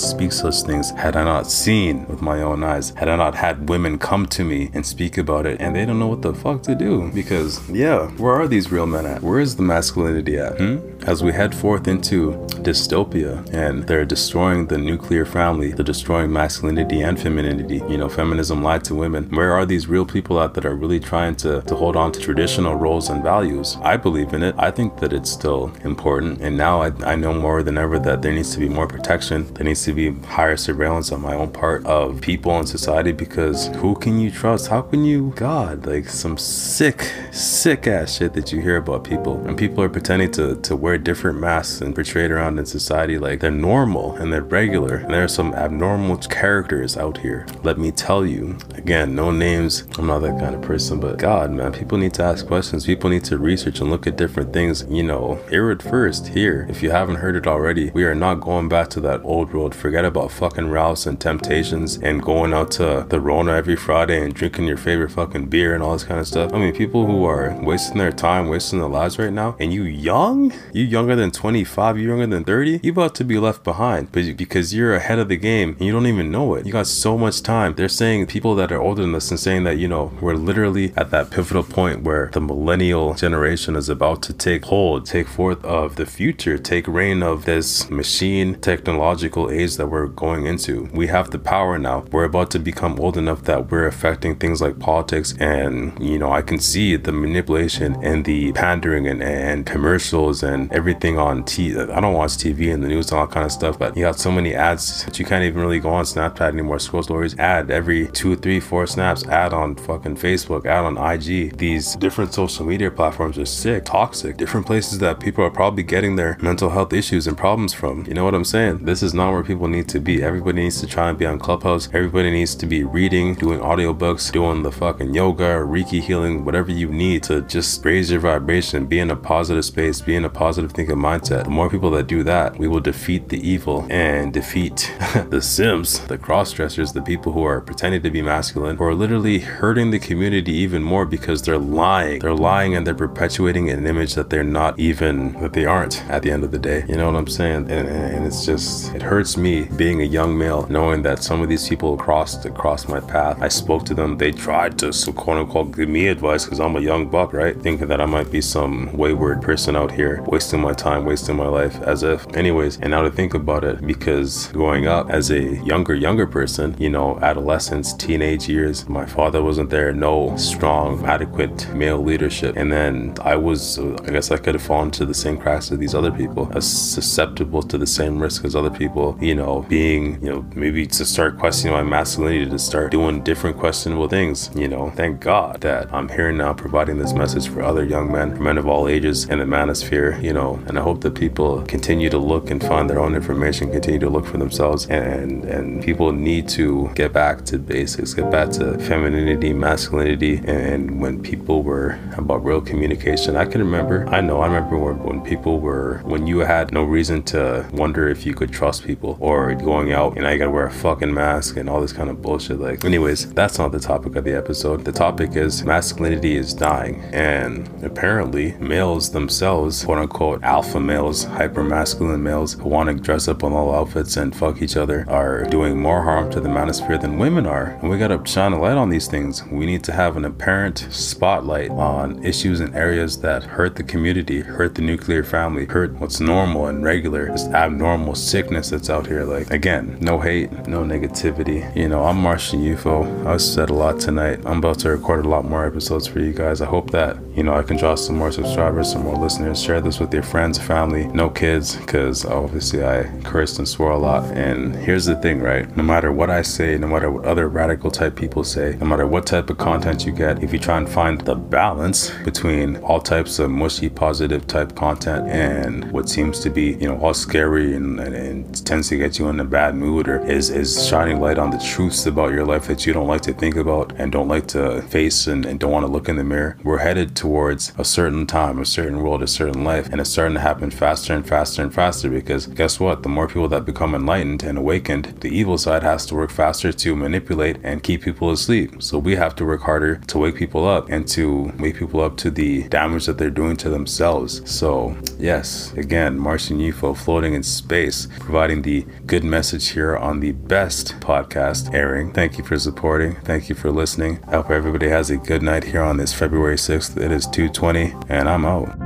speak 0.00 0.32
such 0.32 0.62
things 0.62 0.90
had 0.90 1.16
I 1.16 1.24
not 1.24 1.50
seen 1.50 2.06
with 2.06 2.22
my 2.22 2.42
own 2.42 2.62
eyes, 2.62 2.90
had 2.90 3.08
I 3.08 3.16
not 3.16 3.34
had 3.34 3.68
women 3.68 3.98
come 3.98 4.26
to 4.26 4.44
me 4.44 4.70
and 4.74 4.84
speak 4.84 5.18
about 5.18 5.46
it. 5.46 5.60
And 5.60 5.74
they 5.74 5.84
don't 5.84 5.98
know 5.98 6.08
what 6.08 6.22
the 6.22 6.34
fuck 6.34 6.62
to 6.64 6.74
do 6.74 7.10
because, 7.12 7.68
yeah, 7.70 8.08
where 8.12 8.34
are 8.34 8.48
these 8.48 8.70
real 8.70 8.86
men 8.86 9.06
at? 9.06 9.22
Where 9.22 9.40
is 9.40 9.56
the 9.56 9.62
masculinity 9.62 10.38
at? 10.38 10.58
Hmm? 10.58 10.78
As 11.06 11.22
we 11.22 11.32
head 11.32 11.54
forth 11.54 11.86
into 11.88 12.32
dystopia 12.62 13.46
and 13.52 13.84
they're 13.84 14.04
destroying 14.04 14.66
the 14.66 14.73
nuclear 14.78 15.24
family, 15.24 15.72
they're 15.72 15.84
destroying 15.84 16.32
masculinity 16.32 17.02
and 17.02 17.20
femininity. 17.20 17.82
You 17.88 17.98
know, 17.98 18.08
feminism 18.08 18.62
lied 18.62 18.84
to 18.84 18.94
women. 18.94 19.28
Where 19.30 19.52
are 19.52 19.66
these 19.66 19.86
real 19.86 20.06
people 20.06 20.40
at 20.40 20.54
that 20.54 20.64
are 20.64 20.74
really 20.74 21.00
trying 21.00 21.36
to, 21.36 21.62
to 21.62 21.74
hold 21.74 21.96
on 21.96 22.12
to 22.12 22.20
traditional 22.20 22.74
roles 22.74 23.08
and 23.10 23.22
values? 23.22 23.76
I 23.82 23.96
believe 23.96 24.32
in 24.32 24.42
it. 24.42 24.54
I 24.58 24.70
think 24.70 24.98
that 25.00 25.12
it's 25.12 25.30
still 25.30 25.72
important. 25.84 26.40
And 26.40 26.56
now 26.56 26.82
I, 26.82 26.92
I 27.04 27.16
know 27.16 27.32
more 27.32 27.62
than 27.62 27.78
ever 27.78 27.98
that 28.00 28.22
there 28.22 28.32
needs 28.32 28.52
to 28.54 28.60
be 28.60 28.68
more 28.68 28.86
protection. 28.86 29.52
There 29.54 29.64
needs 29.64 29.84
to 29.84 29.92
be 29.92 30.12
higher 30.26 30.56
surveillance 30.56 31.12
on 31.12 31.20
my 31.20 31.34
own 31.34 31.50
part 31.50 31.84
of 31.86 32.20
people 32.20 32.58
in 32.58 32.66
society 32.66 33.12
because 33.12 33.68
who 33.76 33.94
can 33.94 34.18
you 34.18 34.30
trust? 34.30 34.68
How 34.68 34.82
can 34.82 35.04
you, 35.04 35.32
God, 35.36 35.86
like 35.86 36.08
some 36.08 36.36
sick, 36.36 37.10
sick 37.32 37.86
ass 37.86 38.16
shit 38.16 38.32
that 38.34 38.52
you 38.52 38.60
hear 38.60 38.76
about 38.76 39.04
people. 39.04 39.44
And 39.46 39.56
people 39.56 39.82
are 39.82 39.88
pretending 39.88 40.30
to, 40.32 40.56
to 40.56 40.76
wear 40.76 40.98
different 40.98 41.38
masks 41.38 41.80
and 41.80 41.94
portray 41.94 42.26
it 42.26 42.30
around 42.30 42.58
in 42.58 42.66
society 42.66 43.18
like 43.18 43.40
they're 43.40 43.50
normal 43.50 44.14
and 44.16 44.32
they're 44.32 44.42
regular. 44.42 44.63
And 44.72 45.12
there 45.12 45.24
are 45.24 45.28
some 45.28 45.52
abnormal 45.54 46.16
characters 46.16 46.96
out 46.96 47.18
here. 47.18 47.46
Let 47.62 47.78
me 47.78 47.92
tell 47.92 48.24
you, 48.24 48.56
again, 48.74 49.14
no 49.14 49.30
names. 49.30 49.84
I'm 49.98 50.06
not 50.06 50.20
that 50.20 50.38
kind 50.38 50.54
of 50.54 50.62
person, 50.62 51.00
but 51.00 51.18
God, 51.18 51.50
man, 51.50 51.72
people 51.72 51.98
need 51.98 52.14
to 52.14 52.22
ask 52.22 52.46
questions. 52.46 52.86
People 52.86 53.10
need 53.10 53.24
to 53.24 53.36
research 53.36 53.80
and 53.80 53.90
look 53.90 54.06
at 54.06 54.16
different 54.16 54.52
things. 54.52 54.84
You 54.88 55.02
know, 55.02 55.34
hear 55.50 55.70
it 55.70 55.82
first 55.82 56.28
here. 56.28 56.66
If 56.70 56.82
you 56.82 56.90
haven't 56.90 57.16
heard 57.16 57.36
it 57.36 57.46
already, 57.46 57.90
we 57.90 58.04
are 58.04 58.14
not 58.14 58.36
going 58.36 58.68
back 58.68 58.88
to 58.90 59.00
that 59.00 59.20
old 59.24 59.52
world. 59.52 59.74
Forget 59.74 60.04
about 60.04 60.32
fucking 60.32 60.70
Ralphs 60.70 61.06
and 61.06 61.20
Temptations 61.20 61.98
and 61.98 62.22
going 62.22 62.54
out 62.54 62.70
to 62.72 63.04
the 63.08 63.20
Rona 63.20 63.52
every 63.52 63.76
Friday 63.76 64.24
and 64.24 64.34
drinking 64.34 64.64
your 64.64 64.78
favorite 64.78 65.12
fucking 65.12 65.46
beer 65.46 65.74
and 65.74 65.82
all 65.82 65.92
this 65.92 66.04
kind 66.04 66.20
of 66.20 66.26
stuff. 66.26 66.52
I 66.54 66.58
mean, 66.58 66.74
people 66.74 67.06
who 67.06 67.24
are 67.24 67.54
wasting 67.62 67.98
their 67.98 68.12
time, 68.12 68.48
wasting 68.48 68.78
their 68.78 68.88
lives 68.88 69.18
right 69.18 69.32
now, 69.32 69.56
and 69.60 69.72
you 69.72 69.82
young, 69.82 70.52
you 70.72 70.84
younger 70.84 71.16
than 71.16 71.30
25, 71.30 71.98
you 71.98 72.08
younger 72.08 72.26
than 72.26 72.44
30, 72.44 72.80
you 72.82 72.92
about 72.92 73.14
to 73.16 73.24
be 73.24 73.38
left 73.38 73.62
behind 73.62 74.08
but 74.14 74.24
because 74.54 74.72
you're 74.72 74.94
ahead 74.94 75.18
of 75.18 75.26
the 75.28 75.36
game 75.36 75.70
and 75.70 75.80
you 75.80 75.90
don't 75.90 76.06
even 76.06 76.30
know 76.30 76.54
it. 76.54 76.64
You 76.64 76.70
got 76.70 76.86
so 76.86 77.18
much 77.18 77.42
time. 77.42 77.74
They're 77.74 77.88
saying 77.88 78.26
people 78.26 78.54
that 78.54 78.70
are 78.70 78.80
older 78.80 79.02
than 79.02 79.12
us 79.16 79.28
and 79.32 79.40
saying 79.40 79.64
that, 79.64 79.78
you 79.78 79.88
know, 79.88 80.12
we're 80.20 80.36
literally 80.36 80.92
at 80.96 81.10
that 81.10 81.32
pivotal 81.32 81.64
point 81.64 82.04
where 82.04 82.30
the 82.32 82.40
millennial 82.40 83.14
generation 83.14 83.74
is 83.74 83.88
about 83.88 84.22
to 84.22 84.32
take 84.32 84.66
hold, 84.66 85.06
take 85.06 85.26
forth 85.26 85.64
of 85.64 85.96
the 85.96 86.06
future, 86.06 86.56
take 86.56 86.86
reign 86.86 87.20
of 87.20 87.46
this 87.46 87.90
machine 87.90 88.54
technological 88.60 89.50
age 89.50 89.76
that 89.76 89.88
we're 89.88 90.06
going 90.06 90.46
into. 90.46 90.88
We 90.92 91.08
have 91.08 91.32
the 91.32 91.40
power 91.40 91.76
now. 91.76 92.04
We're 92.12 92.22
about 92.22 92.52
to 92.52 92.60
become 92.60 93.00
old 93.00 93.16
enough 93.16 93.42
that 93.42 93.72
we're 93.72 93.88
affecting 93.88 94.36
things 94.36 94.62
like 94.62 94.78
politics 94.78 95.34
and, 95.40 95.98
you 96.00 96.16
know, 96.16 96.30
I 96.30 96.42
can 96.42 96.60
see 96.60 96.94
the 96.94 97.10
manipulation 97.10 97.96
and 98.04 98.24
the 98.24 98.52
pandering 98.52 99.08
and, 99.08 99.20
and 99.20 99.66
commercials 99.66 100.44
and 100.44 100.72
everything 100.72 101.18
on 101.18 101.42
TV. 101.42 101.90
I 101.90 101.98
don't 101.98 102.14
watch 102.14 102.36
TV 102.36 102.72
and 102.72 102.84
the 102.84 102.88
news 102.88 103.10
and 103.10 103.18
all 103.18 103.26
kind 103.26 103.44
of 103.44 103.50
stuff, 103.50 103.80
but 103.80 103.96
you 103.96 104.04
got 104.04 104.20
so 104.20 104.30
many 104.34 104.54
ads 104.54 105.04
that 105.04 105.18
you 105.18 105.24
can't 105.24 105.44
even 105.44 105.60
really 105.60 105.80
go 105.80 105.90
on 105.90 106.04
Snapchat 106.04 106.48
anymore. 106.48 106.78
Scroll 106.78 107.02
stories, 107.02 107.38
ad 107.38 107.70
every 107.70 108.08
two, 108.08 108.36
three, 108.36 108.60
four 108.60 108.86
snaps, 108.86 109.24
ad 109.26 109.52
on 109.52 109.76
fucking 109.76 110.16
Facebook, 110.16 110.66
ad 110.66 110.84
on 110.84 110.98
IG. 110.98 111.56
These 111.56 111.96
different 111.96 112.34
social 112.34 112.66
media 112.66 112.90
platforms 112.90 113.38
are 113.38 113.46
sick, 113.46 113.84
toxic, 113.84 114.36
different 114.36 114.66
places 114.66 114.98
that 114.98 115.20
people 115.20 115.44
are 115.44 115.50
probably 115.50 115.82
getting 115.82 116.16
their 116.16 116.36
mental 116.42 116.70
health 116.70 116.92
issues 116.92 117.26
and 117.26 117.38
problems 117.38 117.72
from. 117.72 118.04
You 118.06 118.14
know 118.14 118.24
what 118.24 118.34
I'm 118.34 118.44
saying? 118.44 118.84
This 118.84 119.02
is 119.02 119.14
not 119.14 119.32
where 119.32 119.44
people 119.44 119.68
need 119.68 119.88
to 119.88 120.00
be. 120.00 120.22
Everybody 120.22 120.62
needs 120.62 120.80
to 120.80 120.86
try 120.86 121.08
and 121.08 121.18
be 121.18 121.26
on 121.26 121.38
Clubhouse. 121.38 121.88
Everybody 121.92 122.30
needs 122.30 122.54
to 122.56 122.66
be 122.66 122.84
reading, 122.84 123.34
doing 123.34 123.60
audiobooks, 123.60 124.32
doing 124.32 124.62
the 124.62 124.72
fucking 124.72 125.14
yoga, 125.14 125.56
Reiki 125.64 126.00
healing, 126.00 126.44
whatever 126.44 126.70
you 126.70 126.88
need 126.88 127.22
to 127.24 127.42
just 127.42 127.84
raise 127.84 128.10
your 128.10 128.20
vibration, 128.20 128.86
be 128.86 128.98
in 128.98 129.10
a 129.10 129.16
positive 129.16 129.64
space, 129.64 130.00
be 130.00 130.16
in 130.16 130.24
a 130.24 130.30
positive 130.30 130.72
thinking 130.72 130.96
mindset. 130.96 131.44
The 131.44 131.50
more 131.50 131.68
people 131.70 131.90
that 131.92 132.06
do 132.06 132.22
that, 132.24 132.58
we 132.58 132.68
will 132.68 132.80
defeat 132.80 133.28
the 133.28 133.40
evil 133.48 133.86
and 133.90 134.23
defeat 134.32 134.92
the 135.30 135.40
simps, 135.42 135.98
the 135.98 136.18
cross 136.18 136.52
dressers, 136.52 136.92
the 136.92 137.02
people 137.02 137.32
who 137.32 137.44
are 137.44 137.60
pretending 137.60 138.02
to 138.02 138.10
be 138.10 138.22
masculine, 138.22 138.76
who 138.76 138.84
are 138.84 138.94
literally 138.94 139.38
hurting 139.38 139.90
the 139.90 139.98
community 139.98 140.52
even 140.52 140.82
more 140.82 141.04
because 141.06 141.42
they're 141.42 141.58
lying. 141.58 142.20
They're 142.20 142.34
lying 142.34 142.74
and 142.76 142.86
they're 142.86 142.94
perpetuating 142.94 143.70
an 143.70 143.86
image 143.86 144.14
that 144.14 144.30
they're 144.30 144.44
not 144.44 144.78
even, 144.78 145.32
that 145.40 145.52
they 145.52 145.64
aren't 145.64 146.04
at 146.08 146.22
the 146.22 146.30
end 146.30 146.44
of 146.44 146.50
the 146.50 146.58
day. 146.58 146.84
You 146.88 146.96
know 146.96 147.06
what 147.06 147.18
I'm 147.18 147.26
saying? 147.26 147.70
And, 147.70 147.88
and 147.88 148.26
it's 148.26 148.44
just, 148.44 148.94
it 148.94 149.02
hurts 149.02 149.36
me 149.36 149.64
being 149.76 150.00
a 150.00 150.04
young 150.04 150.36
male 150.36 150.66
knowing 150.68 151.02
that 151.02 151.22
some 151.22 151.42
of 151.42 151.48
these 151.48 151.68
people 151.68 151.96
crossed 151.96 152.44
across 152.44 152.88
my 152.88 153.00
path. 153.00 153.40
I 153.40 153.48
spoke 153.48 153.84
to 153.86 153.94
them, 153.94 154.18
they 154.18 154.32
tried 154.32 154.78
to, 154.80 154.92
so 154.92 155.12
quote 155.12 155.38
unquote, 155.38 155.76
give 155.76 155.88
me 155.88 156.08
advice 156.08 156.44
because 156.44 156.60
I'm 156.60 156.76
a 156.76 156.80
young 156.80 157.08
buck, 157.08 157.32
right? 157.32 157.60
Thinking 157.60 157.88
that 157.88 158.00
I 158.00 158.06
might 158.06 158.30
be 158.30 158.40
some 158.40 158.96
wayward 158.96 159.42
person 159.42 159.76
out 159.76 159.92
here, 159.92 160.22
wasting 160.22 160.60
my 160.60 160.72
time, 160.72 161.04
wasting 161.04 161.36
my 161.36 161.48
life 161.48 161.80
as 161.82 162.02
if. 162.02 162.26
Anyways, 162.36 162.78
and 162.80 162.90
now 162.90 163.02
to 163.02 163.10
think 163.10 163.34
about 163.34 163.64
it, 163.64 163.86
because 163.86 164.13
growing 164.52 164.86
up 164.86 165.10
as 165.10 165.30
a 165.30 165.56
younger, 165.64 165.94
younger 165.94 166.26
person, 166.26 166.74
you 166.78 166.90
know, 166.90 167.18
adolescence, 167.20 167.92
teenage 167.94 168.48
years, 168.48 168.88
my 168.88 169.06
father 169.06 169.42
wasn't 169.42 169.70
there, 169.70 169.92
no 169.92 170.36
strong, 170.36 171.04
adequate 171.04 171.72
male 171.74 172.02
leadership. 172.02 172.56
And 172.56 172.72
then 172.72 173.14
I 173.22 173.36
was, 173.36 173.78
I 173.78 174.10
guess 174.10 174.30
I 174.30 174.36
could 174.36 174.54
have 174.54 174.62
fallen 174.62 174.90
to 174.92 175.06
the 175.06 175.14
same 175.14 175.36
cracks 175.38 175.70
as 175.72 175.78
these 175.78 175.94
other 175.94 176.12
people, 176.12 176.50
as 176.54 176.66
susceptible 176.66 177.62
to 177.62 177.78
the 177.78 177.86
same 177.86 178.20
risk 178.20 178.44
as 178.44 178.54
other 178.54 178.70
people, 178.70 179.16
you 179.20 179.34
know, 179.34 179.62
being, 179.68 180.22
you 180.24 180.30
know, 180.32 180.46
maybe 180.54 180.86
to 180.86 181.04
start 181.04 181.38
questioning 181.38 181.74
my 181.74 181.82
masculinity, 181.82 182.50
to 182.50 182.58
start 182.58 182.90
doing 182.90 183.22
different 183.22 183.56
questionable 183.56 184.08
things, 184.08 184.50
you 184.54 184.68
know. 184.68 184.90
Thank 184.90 185.20
God 185.20 185.60
that 185.60 185.92
I'm 185.92 186.08
here 186.08 186.32
now 186.32 186.52
providing 186.52 186.98
this 186.98 187.12
message 187.12 187.48
for 187.48 187.62
other 187.62 187.84
young 187.84 188.10
men, 188.12 188.42
men 188.42 188.58
of 188.58 188.66
all 188.66 188.88
ages 188.88 189.24
in 189.24 189.38
the 189.38 189.44
manosphere, 189.44 190.22
you 190.22 190.32
know, 190.32 190.62
and 190.66 190.78
I 190.78 190.82
hope 190.82 191.00
that 191.02 191.14
people 191.14 191.62
continue 191.62 192.10
to 192.10 192.18
look 192.18 192.50
and 192.50 192.62
find 192.62 192.88
their 192.88 193.00
own 193.00 193.14
information, 193.14 193.70
continue 193.70 194.00
to 194.04 194.10
look 194.10 194.26
for 194.26 194.38
themselves, 194.38 194.86
and 194.86 195.44
and 195.44 195.82
people 195.82 196.12
need 196.12 196.48
to 196.50 196.90
get 196.94 197.12
back 197.12 197.44
to 197.46 197.58
basics, 197.58 198.14
get 198.14 198.30
back 198.30 198.50
to 198.50 198.78
femininity, 198.78 199.52
masculinity, 199.52 200.40
and 200.46 201.00
when 201.00 201.22
people 201.22 201.62
were 201.62 201.98
about 202.16 202.44
real 202.44 202.60
communication. 202.60 203.36
I 203.36 203.44
can 203.44 203.60
remember, 203.60 204.06
I 204.08 204.20
know, 204.20 204.40
I 204.40 204.46
remember 204.46 204.78
when, 204.78 205.02
when 205.02 205.20
people 205.22 205.60
were, 205.60 206.00
when 206.04 206.26
you 206.26 206.38
had 206.40 206.72
no 206.72 206.82
reason 206.84 207.22
to 207.24 207.68
wonder 207.72 208.08
if 208.08 208.24
you 208.26 208.34
could 208.34 208.52
trust 208.52 208.84
people, 208.84 209.16
or 209.20 209.54
going 209.54 209.92
out 209.92 210.16
and 210.16 210.26
I 210.26 210.36
gotta 210.36 210.50
wear 210.50 210.66
a 210.66 210.70
fucking 210.70 211.12
mask 211.12 211.56
and 211.56 211.68
all 211.68 211.80
this 211.80 211.92
kind 211.92 212.10
of 212.10 212.22
bullshit. 212.22 212.60
Like, 212.60 212.84
anyways, 212.84 213.32
that's 213.32 213.58
not 213.58 213.72
the 213.72 213.80
topic 213.80 214.16
of 214.16 214.24
the 214.24 214.36
episode. 214.36 214.84
The 214.84 214.92
topic 214.92 215.36
is 215.36 215.64
masculinity 215.64 216.36
is 216.36 216.54
dying, 216.54 217.02
and 217.12 217.68
apparently 217.82 218.52
males 218.54 219.12
themselves, 219.12 219.84
quote 219.84 219.98
unquote, 219.98 220.42
alpha 220.42 220.80
males, 220.80 221.24
hyper 221.24 221.62
masculine 221.62 222.22
males 222.22 222.54
who 222.54 222.68
want 222.68 222.88
to 222.88 222.94
dress 222.94 223.28
up 223.28 223.42
in 223.42 223.52
all 223.52 223.70
and 223.94 224.34
fuck 224.34 224.60
each 224.60 224.76
other 224.76 225.04
are 225.08 225.44
doing 225.44 225.80
more 225.80 226.02
harm 226.02 226.30
to 226.30 226.40
the 226.40 226.48
manosphere 226.48 227.00
than 227.00 227.18
women 227.18 227.46
are. 227.46 227.78
And 227.80 227.90
we 227.90 227.98
gotta 227.98 228.20
shine 228.26 228.52
a 228.52 228.60
light 228.60 228.76
on 228.76 228.88
these 228.88 229.06
things. 229.06 229.44
We 229.44 229.66
need 229.66 229.84
to 229.84 229.92
have 229.92 230.16
an 230.16 230.24
apparent 230.24 230.88
spotlight 230.90 231.70
on 231.70 232.24
issues 232.24 232.60
and 232.60 232.74
areas 232.74 233.20
that 233.20 233.44
hurt 233.44 233.76
the 233.76 233.84
community, 233.84 234.40
hurt 234.40 234.74
the 234.74 234.82
nuclear 234.82 235.22
family, 235.22 235.66
hurt 235.66 235.92
what's 235.94 236.20
normal 236.20 236.66
and 236.66 236.82
regular, 236.82 237.30
this 237.30 237.46
abnormal 237.46 238.14
sickness 238.14 238.70
that's 238.70 238.90
out 238.90 239.06
here. 239.06 239.24
Like, 239.24 239.50
again, 239.50 239.98
no 240.00 240.18
hate, 240.18 240.50
no 240.66 240.82
negativity. 240.82 241.74
You 241.76 241.88
know, 241.88 242.04
I'm 242.04 242.18
Martian 242.18 242.60
UFO. 242.60 243.26
I 243.26 243.36
said 243.36 243.70
a 243.70 243.74
lot 243.74 244.00
tonight. 244.00 244.40
I'm 244.44 244.58
about 244.58 244.80
to 244.80 244.90
record 244.90 245.24
a 245.24 245.28
lot 245.28 245.44
more 245.44 245.66
episodes 245.66 246.06
for 246.06 246.20
you 246.20 246.32
guys. 246.32 246.60
I 246.60 246.66
hope 246.66 246.90
that, 246.90 247.16
you 247.36 247.42
know, 247.42 247.54
I 247.54 247.62
can 247.62 247.76
draw 247.76 247.94
some 247.94 248.16
more 248.16 248.32
subscribers, 248.32 248.90
some 248.90 249.04
more 249.04 249.16
listeners. 249.16 249.62
Share 249.62 249.80
this 249.80 250.00
with 250.00 250.12
your 250.12 250.22
friends, 250.22 250.58
family, 250.58 251.06
no 251.06 251.28
kids, 251.28 251.76
because 251.76 252.24
obviously 252.24 252.84
I 252.84 253.04
cursed 253.22 253.58
and 253.58 253.68
swore 253.68 253.83
a 253.90 253.98
lot. 253.98 254.24
And 254.36 254.74
here's 254.76 255.06
the 255.06 255.16
thing, 255.16 255.40
right? 255.40 255.74
No 255.76 255.82
matter 255.82 256.12
what 256.12 256.30
I 256.30 256.42
say, 256.42 256.78
no 256.78 256.86
matter 256.86 257.10
what 257.10 257.24
other 257.24 257.48
radical 257.48 257.90
type 257.90 258.16
people 258.16 258.44
say, 258.44 258.76
no 258.80 258.86
matter 258.86 259.06
what 259.06 259.26
type 259.26 259.50
of 259.50 259.58
content 259.58 260.04
you 260.06 260.12
get, 260.12 260.42
if 260.42 260.52
you 260.52 260.58
try 260.58 260.76
and 260.78 260.88
find 260.88 261.20
the 261.20 261.34
balance 261.34 262.10
between 262.24 262.76
all 262.78 263.00
types 263.00 263.38
of 263.38 263.50
mushy, 263.50 263.88
positive 263.88 264.46
type 264.46 264.74
content 264.74 265.28
and 265.28 265.90
what 265.92 266.08
seems 266.08 266.40
to 266.40 266.50
be, 266.50 266.74
you 266.74 266.88
know, 266.88 266.98
all 267.00 267.14
scary 267.14 267.74
and, 267.74 268.00
and, 268.00 268.14
and 268.14 268.66
tends 268.66 268.88
to 268.88 268.96
get 268.96 269.18
you 269.18 269.28
in 269.28 269.40
a 269.40 269.44
bad 269.44 269.74
mood 269.74 270.08
or 270.08 270.24
is, 270.26 270.50
is 270.50 270.86
shining 270.86 271.20
light 271.20 271.38
on 271.38 271.50
the 271.50 271.58
truths 271.58 272.06
about 272.06 272.32
your 272.32 272.44
life 272.44 272.66
that 272.66 272.86
you 272.86 272.92
don't 272.92 273.08
like 273.08 273.22
to 273.22 273.32
think 273.32 273.56
about 273.56 273.92
and 273.98 274.12
don't 274.12 274.28
like 274.28 274.46
to 274.46 274.82
face 274.82 275.26
and, 275.26 275.44
and 275.46 275.60
don't 275.60 275.70
want 275.70 275.86
to 275.86 275.92
look 275.92 276.08
in 276.08 276.16
the 276.16 276.24
mirror, 276.24 276.56
we're 276.62 276.78
headed 276.78 277.16
towards 277.16 277.72
a 277.78 277.84
certain 277.84 278.26
time, 278.26 278.58
a 278.58 278.64
certain 278.64 279.02
world, 279.02 279.22
a 279.22 279.26
certain 279.26 279.64
life. 279.64 279.88
And 279.90 280.00
it's 280.00 280.10
starting 280.10 280.34
to 280.34 280.40
happen 280.40 280.70
faster 280.70 281.14
and 281.14 281.26
faster 281.26 281.62
and 281.62 281.72
faster 281.72 282.08
because 282.08 282.46
guess 282.46 282.80
what? 282.80 283.02
The 283.02 283.08
more 283.08 283.28
people 283.28 283.48
that 283.48 283.64
become 283.74 283.94
enlightened 283.94 284.44
and 284.44 284.56
awakened, 284.56 285.06
the 285.20 285.28
evil 285.28 285.58
side 285.58 285.82
has 285.82 286.06
to 286.06 286.14
work 286.14 286.30
faster 286.30 286.72
to 286.72 286.94
manipulate 286.94 287.56
and 287.64 287.82
keep 287.82 288.02
people 288.02 288.30
asleep. 288.30 288.80
So 288.80 288.98
we 288.98 289.16
have 289.16 289.34
to 289.36 289.44
work 289.44 289.62
harder 289.62 289.96
to 289.96 290.18
wake 290.18 290.36
people 290.36 290.64
up 290.64 290.88
and 290.90 291.08
to 291.08 291.52
wake 291.58 291.76
people 291.76 292.00
up 292.00 292.16
to 292.18 292.30
the 292.30 292.68
damage 292.68 293.06
that 293.06 293.18
they're 293.18 293.30
doing 293.30 293.56
to 293.58 293.68
themselves. 293.68 294.48
So, 294.48 294.96
yes, 295.18 295.72
again, 295.72 296.16
Martian 296.16 296.58
UFO 296.58 296.96
floating 296.96 297.34
in 297.34 297.42
space, 297.42 298.06
providing 298.20 298.62
the 298.62 298.86
good 299.06 299.24
message 299.24 299.70
here 299.70 299.96
on 299.96 300.20
the 300.20 300.32
best 300.32 301.00
podcast 301.00 301.74
airing. 301.74 302.12
Thank 302.12 302.38
you 302.38 302.44
for 302.44 302.58
supporting. 302.58 303.16
Thank 303.22 303.48
you 303.48 303.56
for 303.56 303.72
listening. 303.72 304.20
I 304.28 304.36
hope 304.36 304.50
everybody 304.50 304.88
has 304.88 305.10
a 305.10 305.16
good 305.16 305.42
night 305.42 305.64
here 305.64 305.82
on 305.82 305.96
this 305.96 306.14
February 306.14 306.56
6th. 306.56 306.96
It 306.96 307.10
is 307.10 307.26
220 307.26 307.92
and 308.08 308.28
I'm 308.28 308.44
out. 308.44 308.83